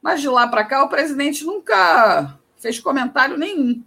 [0.00, 3.82] mas de lá para cá, o presidente nunca fez comentário nenhum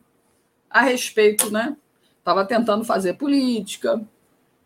[0.70, 1.76] a respeito, né?
[2.18, 4.02] Estava tentando fazer política,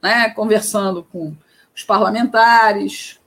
[0.01, 0.29] né?
[0.29, 1.35] conversando com
[1.73, 3.19] os parlamentares,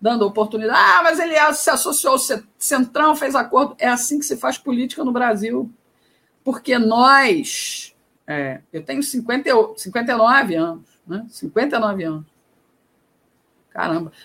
[0.00, 0.78] dando oportunidade.
[0.78, 2.18] Ah, mas ele se associou ao
[2.58, 3.74] Centrão, fez acordo.
[3.78, 5.70] É assim que se faz política no Brasil.
[6.44, 7.94] Porque nós.
[8.26, 11.26] É, eu tenho 50, 59 anos, né?
[11.28, 12.26] 59 anos.
[13.70, 14.12] Caramba.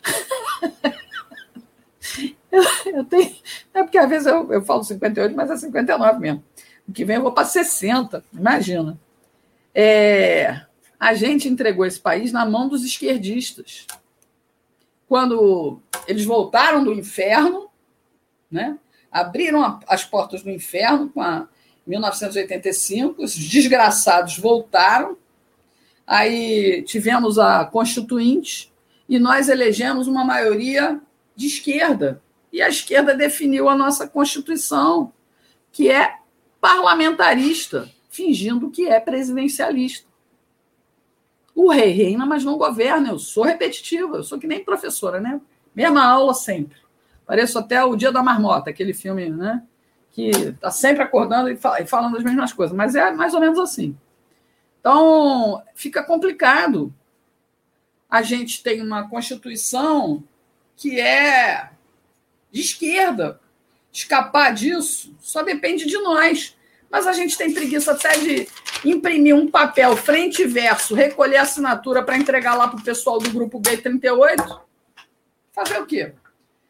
[2.86, 3.36] Eu, tenho.
[3.74, 6.43] É porque às vezes eu, eu falo 58, mas é 59 mesmo.
[6.88, 8.97] O que vem eu vou para 60, imagina.
[9.74, 10.62] É,
[10.99, 13.86] a gente entregou esse país na mão dos esquerdistas.
[15.08, 17.70] Quando eles voltaram do inferno,
[18.49, 18.78] né,
[19.12, 21.47] abriram as portas do inferno com a
[21.86, 25.18] 1985, os desgraçados voltaram,
[26.08, 28.72] aí tivemos a Constituinte
[29.08, 30.99] e nós elegemos uma maioria
[31.36, 32.22] de esquerda.
[32.56, 35.12] E a esquerda definiu a nossa Constituição,
[35.74, 36.20] que é
[36.62, 40.08] parlamentarista, fingindo que é presidencialista.
[41.53, 43.10] O rei reina, mas não governa.
[43.10, 45.41] Eu sou repetitiva, eu sou que nem professora, né?
[45.76, 46.78] Mesma aula sempre.
[47.26, 49.62] Pareço até o Dia da Marmota, aquele filme, né?
[50.14, 53.97] Que está sempre acordando e falando as mesmas coisas, mas é mais ou menos assim.
[54.80, 56.95] Então, fica complicado.
[58.10, 60.24] A gente tem uma Constituição
[60.78, 61.74] que é
[62.56, 63.38] de esquerda.
[63.91, 66.56] Escapar disso só depende de nós.
[66.89, 68.47] Mas a gente tem preguiça até de
[68.86, 73.30] imprimir um papel frente e verso, recolher assinatura para entregar lá para o pessoal do
[73.30, 74.62] grupo B38.
[75.51, 76.14] Fazer o quê?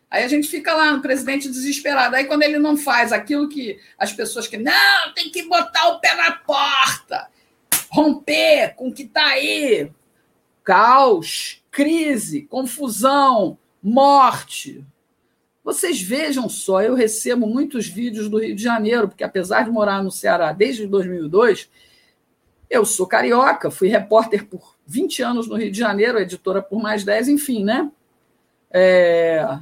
[0.09, 2.15] Aí a gente fica lá no presidente desesperado.
[2.15, 5.99] Aí quando ele não faz aquilo que as pessoas que não, tem que botar o
[5.99, 7.29] pé na porta,
[7.91, 9.91] romper com o que está aí,
[10.63, 14.83] caos, crise, confusão, morte.
[15.65, 20.03] Vocês vejam só, eu recebo muitos vídeos do Rio de Janeiro, porque apesar de morar
[20.03, 21.67] no Ceará desde 2002,
[22.69, 27.03] eu sou carioca, fui repórter por 20 anos no Rio de Janeiro, editora por mais
[27.03, 27.91] 10, enfim, né?
[28.69, 29.57] É...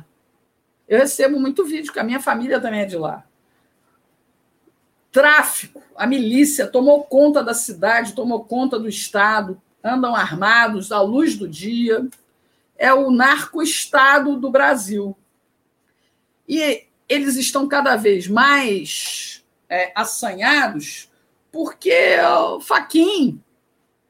[0.89, 3.23] Eu recebo muito vídeo, que a minha família também é de lá.
[5.09, 11.37] Tráfico, a milícia tomou conta da cidade, tomou conta do Estado, andam armados à luz
[11.37, 12.05] do dia.
[12.77, 15.15] É o narco-estado do Brasil.
[16.47, 21.09] E eles estão cada vez mais é, assanhados
[21.53, 23.39] porque o Faquin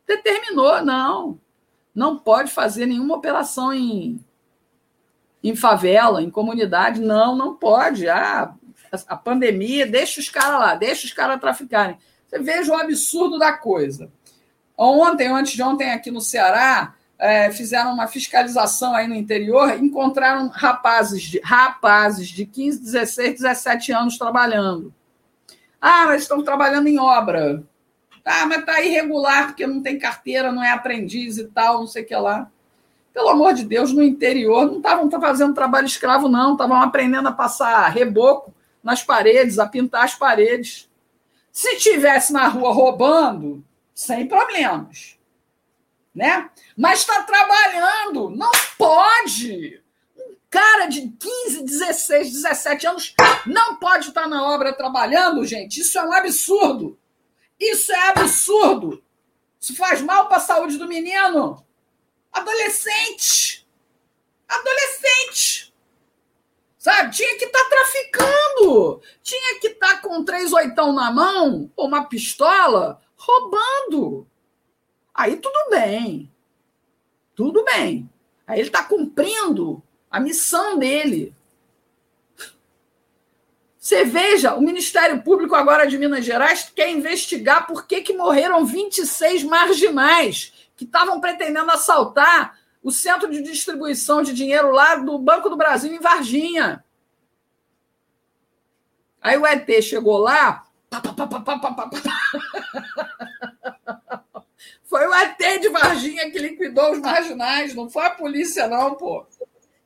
[0.07, 1.37] determinou, não,
[1.93, 4.23] não pode fazer nenhuma operação em,
[5.43, 8.07] em favela, em comunidade, não, não pode.
[8.07, 8.53] Ah,
[9.07, 11.97] a pandemia, deixa os caras lá, deixa os caras traficarem.
[12.25, 14.09] Você veja o absurdo da coisa.
[14.77, 20.49] Ontem, antes de ontem, aqui no Ceará, é, fizeram uma fiscalização aí no interior, encontraram
[20.49, 24.93] rapazes de, rapazes de 15, 16, 17 anos trabalhando.
[25.79, 27.63] Ah, mas estão trabalhando em obra.
[28.25, 32.03] Ah, mas está irregular porque não tem carteira, não é aprendiz e tal, não sei
[32.03, 32.51] o que lá.
[33.13, 37.31] Pelo amor de Deus, no interior não estavam fazendo trabalho escravo, não, estavam aprendendo a
[37.31, 38.53] passar reboco
[38.83, 40.89] nas paredes, a pintar as paredes.
[41.53, 43.63] Se tivesse na rua roubando,
[43.95, 45.17] sem problemas
[46.13, 46.49] né?
[46.77, 49.81] Mas está trabalhando, não pode.
[50.15, 55.81] Um cara de 15, 16, 17 anos não pode estar na obra trabalhando, gente.
[55.81, 56.99] Isso é um absurdo.
[57.59, 59.03] Isso é absurdo.
[59.59, 61.65] Isso faz mal para a saúde do menino.
[62.31, 63.67] Adolescente.
[64.47, 65.73] Adolescente.
[66.77, 67.15] Sabe?
[67.15, 69.01] Tinha que estar tá traficando.
[69.21, 74.27] Tinha que estar tá com três oitão na mão, ou uma pistola, roubando.
[75.13, 76.31] Aí tudo bem.
[77.35, 78.09] Tudo bem.
[78.47, 81.35] Aí ele está cumprindo a missão dele.
[83.77, 88.65] Você veja, o Ministério Público agora de Minas Gerais quer investigar por que, que morreram
[88.65, 95.49] 26 marginais que estavam pretendendo assaltar o centro de distribuição de dinheiro lá do Banco
[95.49, 96.83] do Brasil em Varginha.
[99.21, 100.65] Aí o ET chegou lá.
[100.89, 101.89] Pá, pá, pá,
[104.93, 109.25] foi o ET de Varginha que liquidou os marginais, não foi a polícia, não, pô.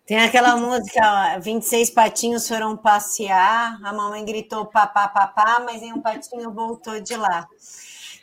[0.05, 6.01] Tem aquela música, 26 patinhos foram passear, a mamãe gritou papá, papá, mas em um
[6.01, 7.47] patinho voltou de lá.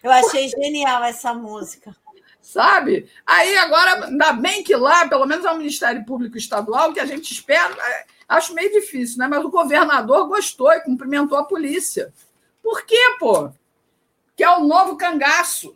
[0.03, 1.97] Eu achei genial essa música.
[2.43, 3.09] Sabe?
[3.25, 7.07] Aí agora, ainda bem que lá, pelo menos é o Ministério Público Estadual, que a
[7.07, 9.27] gente espera, é, acho meio difícil, né?
[9.27, 12.13] Mas o governador gostou e cumprimentou a polícia.
[12.63, 13.51] Por quê, pô?
[14.37, 15.75] Que é o novo cangaço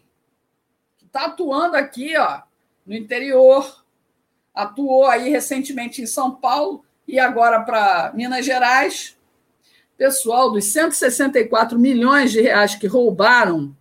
[1.19, 2.43] está atuando aqui, ó,
[2.87, 3.85] no interior,
[4.55, 9.19] atuou aí recentemente em São Paulo e agora para Minas Gerais.
[9.97, 13.77] Pessoal, dos 164 milhões de reais que roubaram,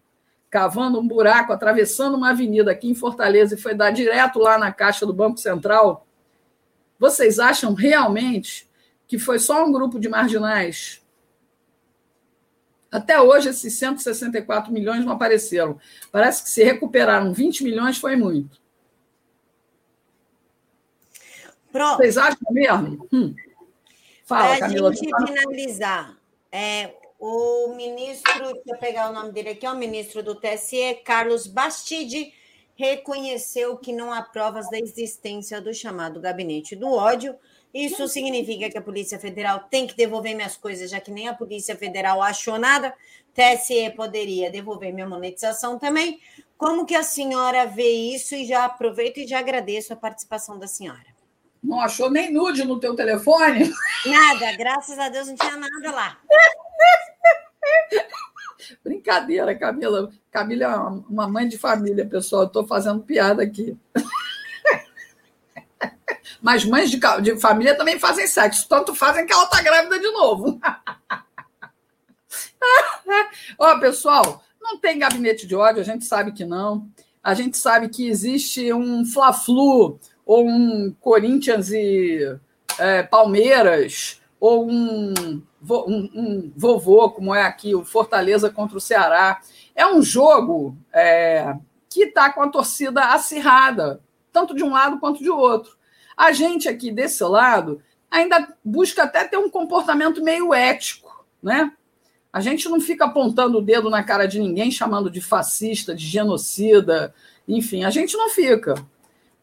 [0.50, 4.72] cavando um buraco, atravessando uma avenida aqui em Fortaleza e foi dar direto lá na
[4.72, 6.08] caixa do Banco Central,
[6.98, 8.68] vocês acham realmente
[9.08, 11.06] que foi só um grupo de marginais
[12.98, 15.80] até hoje, esses 164 milhões não apareceram.
[16.12, 18.60] Parece que se recuperaram 20 milhões, foi muito.
[21.72, 21.98] Pronto.
[21.98, 23.08] Vocês acham mesmo?
[23.14, 23.36] Hum.
[24.26, 26.18] Fala, Para a gente finalizar,
[26.52, 30.96] é, o ministro, deixa eu pegar o nome dele aqui, é o ministro do TSE,
[31.06, 32.34] Carlos Bastide,
[32.76, 37.36] reconheceu que não há provas da existência do chamado gabinete do ódio,
[37.86, 41.34] isso significa que a Polícia Federal tem que devolver minhas coisas, já que nem a
[41.34, 42.94] Polícia Federal achou nada.
[43.34, 46.20] TSE poderia devolver minha monetização também.
[46.58, 48.34] Como que a senhora vê isso?
[48.34, 51.16] E já aproveito e já agradeço a participação da senhora.
[51.64, 53.72] Não achou nem nude no teu telefone?
[54.06, 56.18] Nada, graças a Deus não tinha nada lá.
[58.84, 60.12] Brincadeira, Camila.
[60.32, 62.46] Camila é uma mãe de família, pessoal.
[62.46, 63.78] Estou fazendo piada aqui.
[66.48, 70.10] Mas mães de, de, família também fazem sexo, tanto fazem que ela está grávida de
[70.12, 70.58] novo.
[73.60, 76.88] Ó, pessoal, não tem gabinete de ódio, a gente sabe que não.
[77.22, 82.40] A gente sabe que existe um Fla-Flu, ou um Corinthians e
[82.80, 89.42] é, Palmeiras, ou um, um, um, vovô, como é aqui, o Fortaleza contra o Ceará.
[89.76, 91.58] É um jogo é,
[91.90, 95.77] que está com a torcida acirrada, tanto de um lado quanto de outro.
[96.18, 101.72] A gente aqui desse lado ainda busca até ter um comportamento meio ético, né?
[102.34, 106.06] A gente não fica apontando o dedo na cara de ninguém, chamando de fascista, de
[106.06, 107.14] genocida,
[107.48, 108.76] enfim, a gente não fica.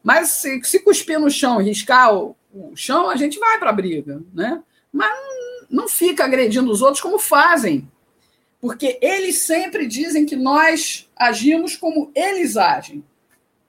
[0.03, 3.73] Mas se, se cuspir no chão riscar o, o chão, a gente vai para a
[3.73, 4.63] briga, né?
[4.93, 5.13] Mas
[5.71, 7.91] não fica agredindo os outros como fazem.
[8.61, 13.05] Porque eles sempre dizem que nós agimos como eles agem.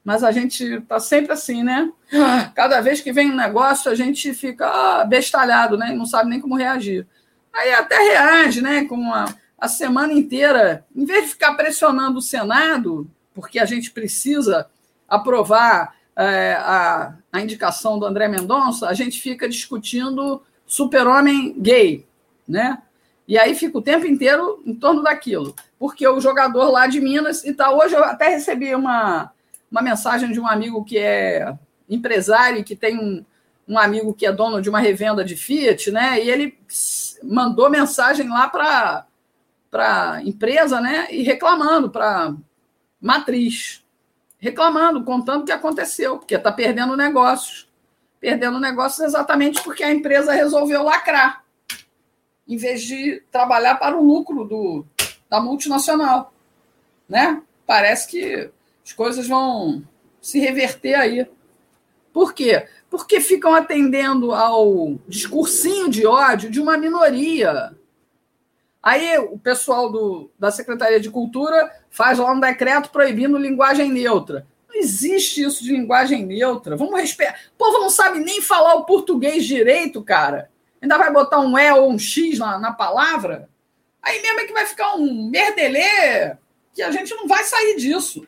[0.05, 1.91] Mas a gente está sempre assim, né?
[2.53, 5.95] Cada vez que vem um negócio, a gente fica ah, bestalhado, né?
[5.95, 7.07] Não sabe nem como reagir.
[7.51, 8.85] Aí até reage, né?
[8.85, 9.25] Com a,
[9.57, 14.67] a semana inteira, em vez de ficar pressionando o Senado, porque a gente precisa
[15.09, 22.05] aprovar é, a, a indicação do André Mendonça, a gente fica discutindo super-homem gay,
[22.47, 22.77] né?
[23.27, 25.55] E aí fica o tempo inteiro em torno daquilo.
[25.79, 27.79] Porque o jogador lá de Minas e tal.
[27.79, 29.31] Hoje eu até recebi uma,
[29.75, 31.53] uma mensagem de um amigo que é
[31.89, 33.25] empresário, que tem um,
[33.67, 36.23] um amigo que é dono de uma revenda de Fiat, né?
[36.23, 36.57] E ele
[37.21, 39.05] mandou mensagem lá para
[39.73, 41.07] a empresa, né?
[41.11, 42.33] E reclamando para
[43.01, 43.83] matriz,
[44.39, 47.69] reclamando, contando o que aconteceu, porque está perdendo negócios.
[48.17, 51.43] Perdendo negócios exatamente porque a empresa resolveu lacrar,
[52.47, 54.85] em vez de trabalhar para o lucro do,
[55.29, 56.33] da multinacional.
[57.09, 57.41] Né?
[57.67, 58.49] Parece que
[58.85, 59.83] as coisas vão
[60.21, 61.27] se reverter aí.
[62.13, 62.67] Por quê?
[62.89, 67.75] Porque ficam atendendo ao discursinho de ódio de uma minoria.
[68.81, 74.45] Aí o pessoal do, da Secretaria de Cultura faz lá um decreto proibindo linguagem neutra.
[74.69, 76.77] Não existe isso de linguagem neutra.
[76.77, 77.39] Vamos respeitar.
[77.55, 80.51] O povo não sabe nem falar o português direito, cara.
[80.79, 83.49] Ainda vai botar um E ou um X na, na palavra.
[83.99, 86.35] Aí mesmo é que vai ficar um merdelê
[86.71, 88.27] que a gente não vai sair disso.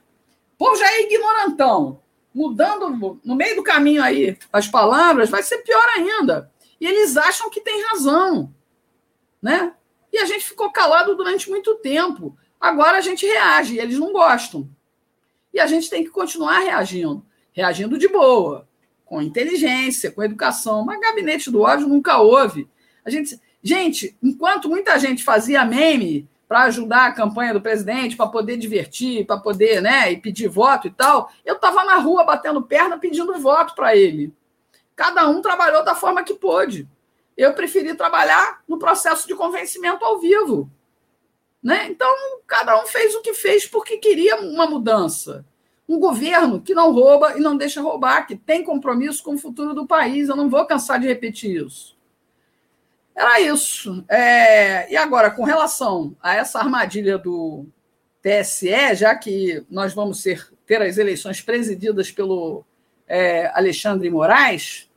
[0.58, 2.02] Povo já é ignorantão.
[2.34, 6.52] Mudando no meio do caminho aí as palavras, vai ser pior ainda.
[6.80, 8.54] E eles acham que tem razão.
[9.42, 9.74] Né?
[10.12, 12.38] E a gente ficou calado durante muito tempo.
[12.60, 14.70] Agora a gente reage, e eles não gostam.
[15.54, 17.26] E a gente tem que continuar reagindo.
[17.52, 18.68] Reagindo de boa,
[19.04, 20.86] com inteligência, com educação.
[20.86, 22.70] Mas gabinete do ódio nunca houve.
[23.04, 28.28] A gente, gente, enquanto muita gente fazia meme para ajudar a campanha do presidente, para
[28.28, 32.62] poder divertir, para poder, né, e pedir voto e tal, eu estava na rua batendo
[32.62, 34.34] perna pedindo voto para ele.
[34.96, 36.88] Cada um trabalhou da forma que pôde
[37.38, 40.70] eu preferi trabalhar no processo de convencimento ao vivo.
[41.62, 41.88] Né?
[41.88, 42.12] Então,
[42.48, 45.46] cada um fez o que fez porque queria uma mudança.
[45.88, 49.74] Um governo que não rouba e não deixa roubar, que tem compromisso com o futuro
[49.74, 50.28] do país.
[50.28, 51.96] Eu não vou cansar de repetir isso.
[53.18, 54.06] Era isso.
[54.08, 54.92] É...
[54.92, 57.66] E agora, com relação a essa armadilha do
[58.22, 62.64] TSE, já que nós vamos ser, ter as eleições presididas pelo
[63.08, 64.88] é, Alexandre Moraes,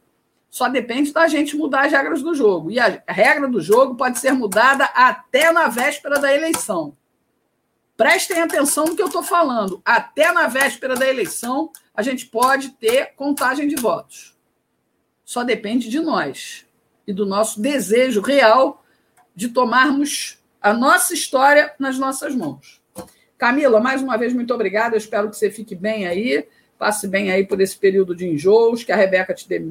[0.51, 2.71] só depende da gente mudar as regras do jogo.
[2.71, 6.95] E a regra do jogo pode ser mudada até na véspera da eleição.
[7.97, 9.81] Prestem atenção no que eu estou falando.
[9.83, 14.37] Até na véspera da eleição, a gente pode ter contagem de votos.
[15.25, 16.67] Só depende de nós
[17.11, 18.85] e do nosso desejo real
[19.35, 22.81] de tomarmos a nossa história nas nossas mãos.
[23.37, 24.95] Camila, mais uma vez, muito obrigada.
[24.95, 26.47] Eu espero que você fique bem aí,
[26.79, 29.65] passe bem aí por esse período de enjoos, que a Rebeca te dê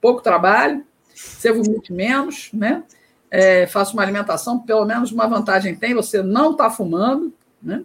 [0.00, 0.84] pouco trabalho,
[1.14, 2.82] você vomite menos, né?
[3.30, 7.32] É, faça uma alimentação, pelo menos uma vantagem tem, você não está fumando,
[7.62, 7.84] né?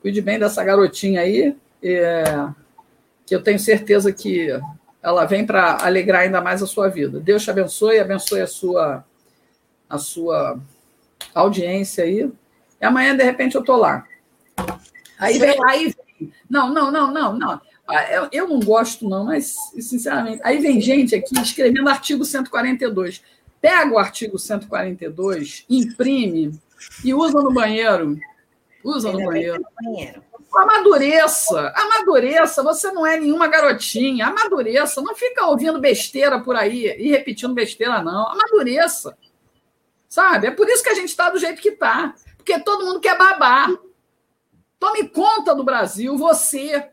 [0.00, 2.48] Cuide bem dessa garotinha aí, é,
[3.26, 4.48] que eu tenho certeza que
[5.02, 7.20] ela vem para alegrar ainda mais a sua vida.
[7.20, 9.04] Deus te abençoe, abençoe a sua,
[9.88, 10.58] a sua
[11.34, 12.30] audiência aí.
[12.80, 14.04] E amanhã, de repente, eu estou lá.
[15.18, 16.32] Aí vem, aí vem.
[16.50, 17.60] Não, não, não, não, não.
[17.86, 20.40] Ah, eu, eu não gosto, não, mas, sinceramente.
[20.44, 23.22] Aí vem gente aqui escrevendo artigo 142.
[23.60, 26.58] Pega o artigo 142, imprime
[27.04, 28.18] e usa no banheiro.
[28.84, 29.64] Usa no banheiro.
[30.54, 37.10] Amadureça, amadureça, você não é nenhuma garotinha, amadureça, não fica ouvindo besteira por aí e
[37.10, 38.28] repetindo besteira, não.
[38.28, 39.16] Amadureça.
[40.08, 40.46] Sabe?
[40.46, 42.14] É por isso que a gente está do jeito que está.
[42.36, 43.68] Porque todo mundo quer babar.
[44.78, 46.88] Tome conta do Brasil, você.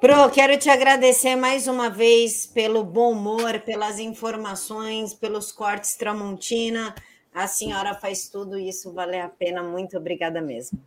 [0.00, 6.94] Pro, quero te agradecer mais uma vez pelo bom humor, pelas informações, pelos cortes Tramontina.
[7.32, 9.62] A senhora faz tudo isso valer a pena.
[9.62, 10.82] Muito obrigada mesmo.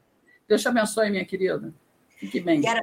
[0.47, 1.73] Deus te abençoe, minha querida.
[2.17, 2.61] Fique bem.
[2.61, 2.81] Quero,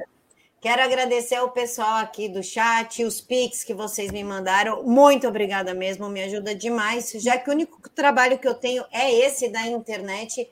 [0.59, 4.83] quero agradecer ao pessoal aqui do chat, os pics que vocês me mandaram.
[4.83, 9.13] Muito obrigada mesmo, me ajuda demais, já que o único trabalho que eu tenho é
[9.13, 10.49] esse da internet.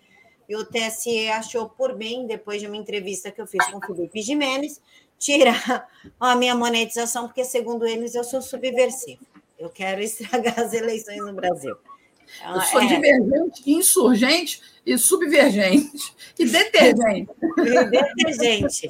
[0.48, 3.82] E o TSE achou por bem, depois de uma entrevista que eu fiz com o
[3.82, 4.82] Felipe Jimenez,
[5.18, 5.90] tirar
[6.20, 9.26] a minha monetização, porque, segundo eles, eu sou subversivo.
[9.60, 11.76] Eu quero estragar as eleições no Brasil.
[12.44, 12.86] Eu sou é...
[12.86, 16.16] divergente, insurgente e subvergente.
[16.38, 17.32] E detergente.
[17.58, 18.90] E detergente.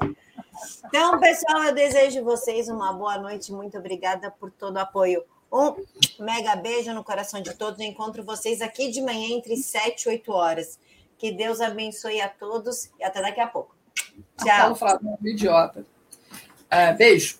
[0.85, 3.51] Então, pessoal, eu desejo vocês uma boa noite.
[3.51, 5.23] Muito obrigada por todo o apoio.
[5.51, 5.75] Um
[6.19, 7.79] mega beijo no coração de todos.
[7.79, 10.79] Eu encontro vocês aqui de manhã entre 7 e 8 horas.
[11.17, 13.75] Que Deus abençoe a todos e até daqui a pouco.
[14.43, 14.75] Tchau.
[14.75, 15.85] Flávio, idiota.
[16.71, 17.39] Uh, beijo.